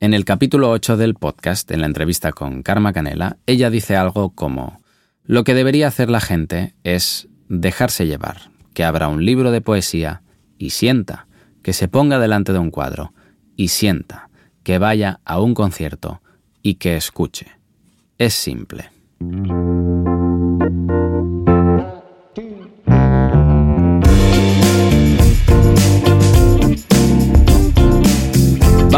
En 0.00 0.14
el 0.14 0.24
capítulo 0.24 0.70
8 0.70 0.96
del 0.96 1.14
podcast, 1.14 1.70
en 1.72 1.80
la 1.80 1.86
entrevista 1.86 2.32
con 2.32 2.62
Karma 2.62 2.92
Canela, 2.92 3.36
ella 3.46 3.68
dice 3.68 3.96
algo 3.96 4.30
como, 4.30 4.80
lo 5.24 5.42
que 5.42 5.54
debería 5.54 5.88
hacer 5.88 6.08
la 6.08 6.20
gente 6.20 6.74
es 6.84 7.28
dejarse 7.48 8.06
llevar, 8.06 8.50
que 8.74 8.84
abra 8.84 9.08
un 9.08 9.24
libro 9.24 9.50
de 9.50 9.60
poesía 9.60 10.22
y 10.56 10.70
sienta, 10.70 11.26
que 11.62 11.72
se 11.72 11.88
ponga 11.88 12.20
delante 12.20 12.52
de 12.52 12.60
un 12.60 12.70
cuadro 12.70 13.12
y 13.56 13.68
sienta, 13.68 14.30
que 14.62 14.78
vaya 14.78 15.20
a 15.24 15.40
un 15.40 15.52
concierto 15.52 16.22
y 16.62 16.76
que 16.76 16.96
escuche. 16.96 17.48
Es 18.18 18.34
simple. 18.34 18.90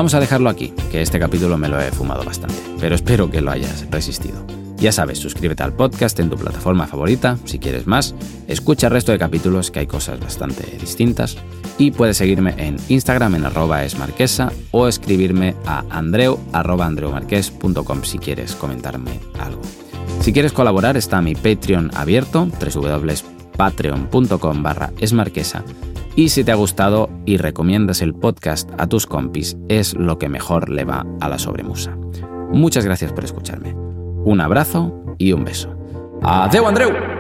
Vamos 0.01 0.15
a 0.15 0.21
dejarlo 0.21 0.49
aquí, 0.49 0.73
que 0.91 1.03
este 1.03 1.19
capítulo 1.19 1.59
me 1.59 1.69
lo 1.69 1.79
he 1.79 1.91
fumado 1.91 2.25
bastante, 2.25 2.57
pero 2.81 2.95
espero 2.95 3.31
que 3.31 3.43
lo 3.43 3.51
hayas 3.51 3.85
resistido. 3.91 4.43
Ya 4.79 4.93
sabes, 4.93 5.19
suscríbete 5.19 5.63
al 5.63 5.75
podcast 5.75 6.19
en 6.21 6.31
tu 6.31 6.39
plataforma 6.39 6.87
favorita, 6.87 7.37
si 7.45 7.59
quieres 7.59 7.87
más, 7.87 8.15
escucha 8.49 8.87
el 8.87 8.95
resto 8.95 9.13
de 9.13 9.19
capítulos 9.19 9.71
que 9.71 9.81
hay 9.81 9.87
cosas 9.87 10.19
bastante 10.19 10.63
distintas 10.81 11.37
y 11.77 11.91
puedes 11.91 12.17
seguirme 12.17 12.55
en 12.57 12.79
Instagram 12.89 13.35
en 13.35 13.45
arroba 13.45 13.85
esmarquesa 13.85 14.51
o 14.71 14.89
escribirme 14.89 15.55
a 15.67 15.85
andreu 15.91 16.41
arroba 16.55 16.91
si 18.03 18.19
quieres 18.19 18.55
comentarme 18.55 19.21
algo. 19.39 19.61
Si 20.23 20.33
quieres 20.33 20.53
colaborar 20.53 20.97
está 20.97 21.21
mi 21.21 21.35
Patreon 21.35 21.91
abierto, 21.95 22.47
www.patreon.com 22.47 24.63
barra 24.63 24.93
esmarquesa 24.99 25.63
y 26.17 26.31
si 26.31 26.45
te 26.45 26.53
ha 26.53 26.57
gustado 26.57 27.09
y 27.25 27.37
recomiendas 27.37 28.03
el 28.03 28.15
podcast 28.15 28.71
a 28.79 28.87
tus 28.87 29.07
compis 29.07 29.57
es 29.69 29.95
lo 29.95 30.19
que 30.19 30.29
mejor 30.29 30.69
le 30.69 30.85
va 30.85 31.07
a 31.21 31.29
la 31.29 31.39
sobremusa. 31.39 31.97
Muchas 32.53 32.85
gracias 32.85 33.13
por 33.13 33.25
escucharme. 33.25 33.75
Un 34.25 34.41
abrazo 34.41 34.93
y 35.19 35.33
un 35.33 35.45
beso. 35.45 35.75
¡Adeu, 36.23 36.67
Andreu! 36.67 37.20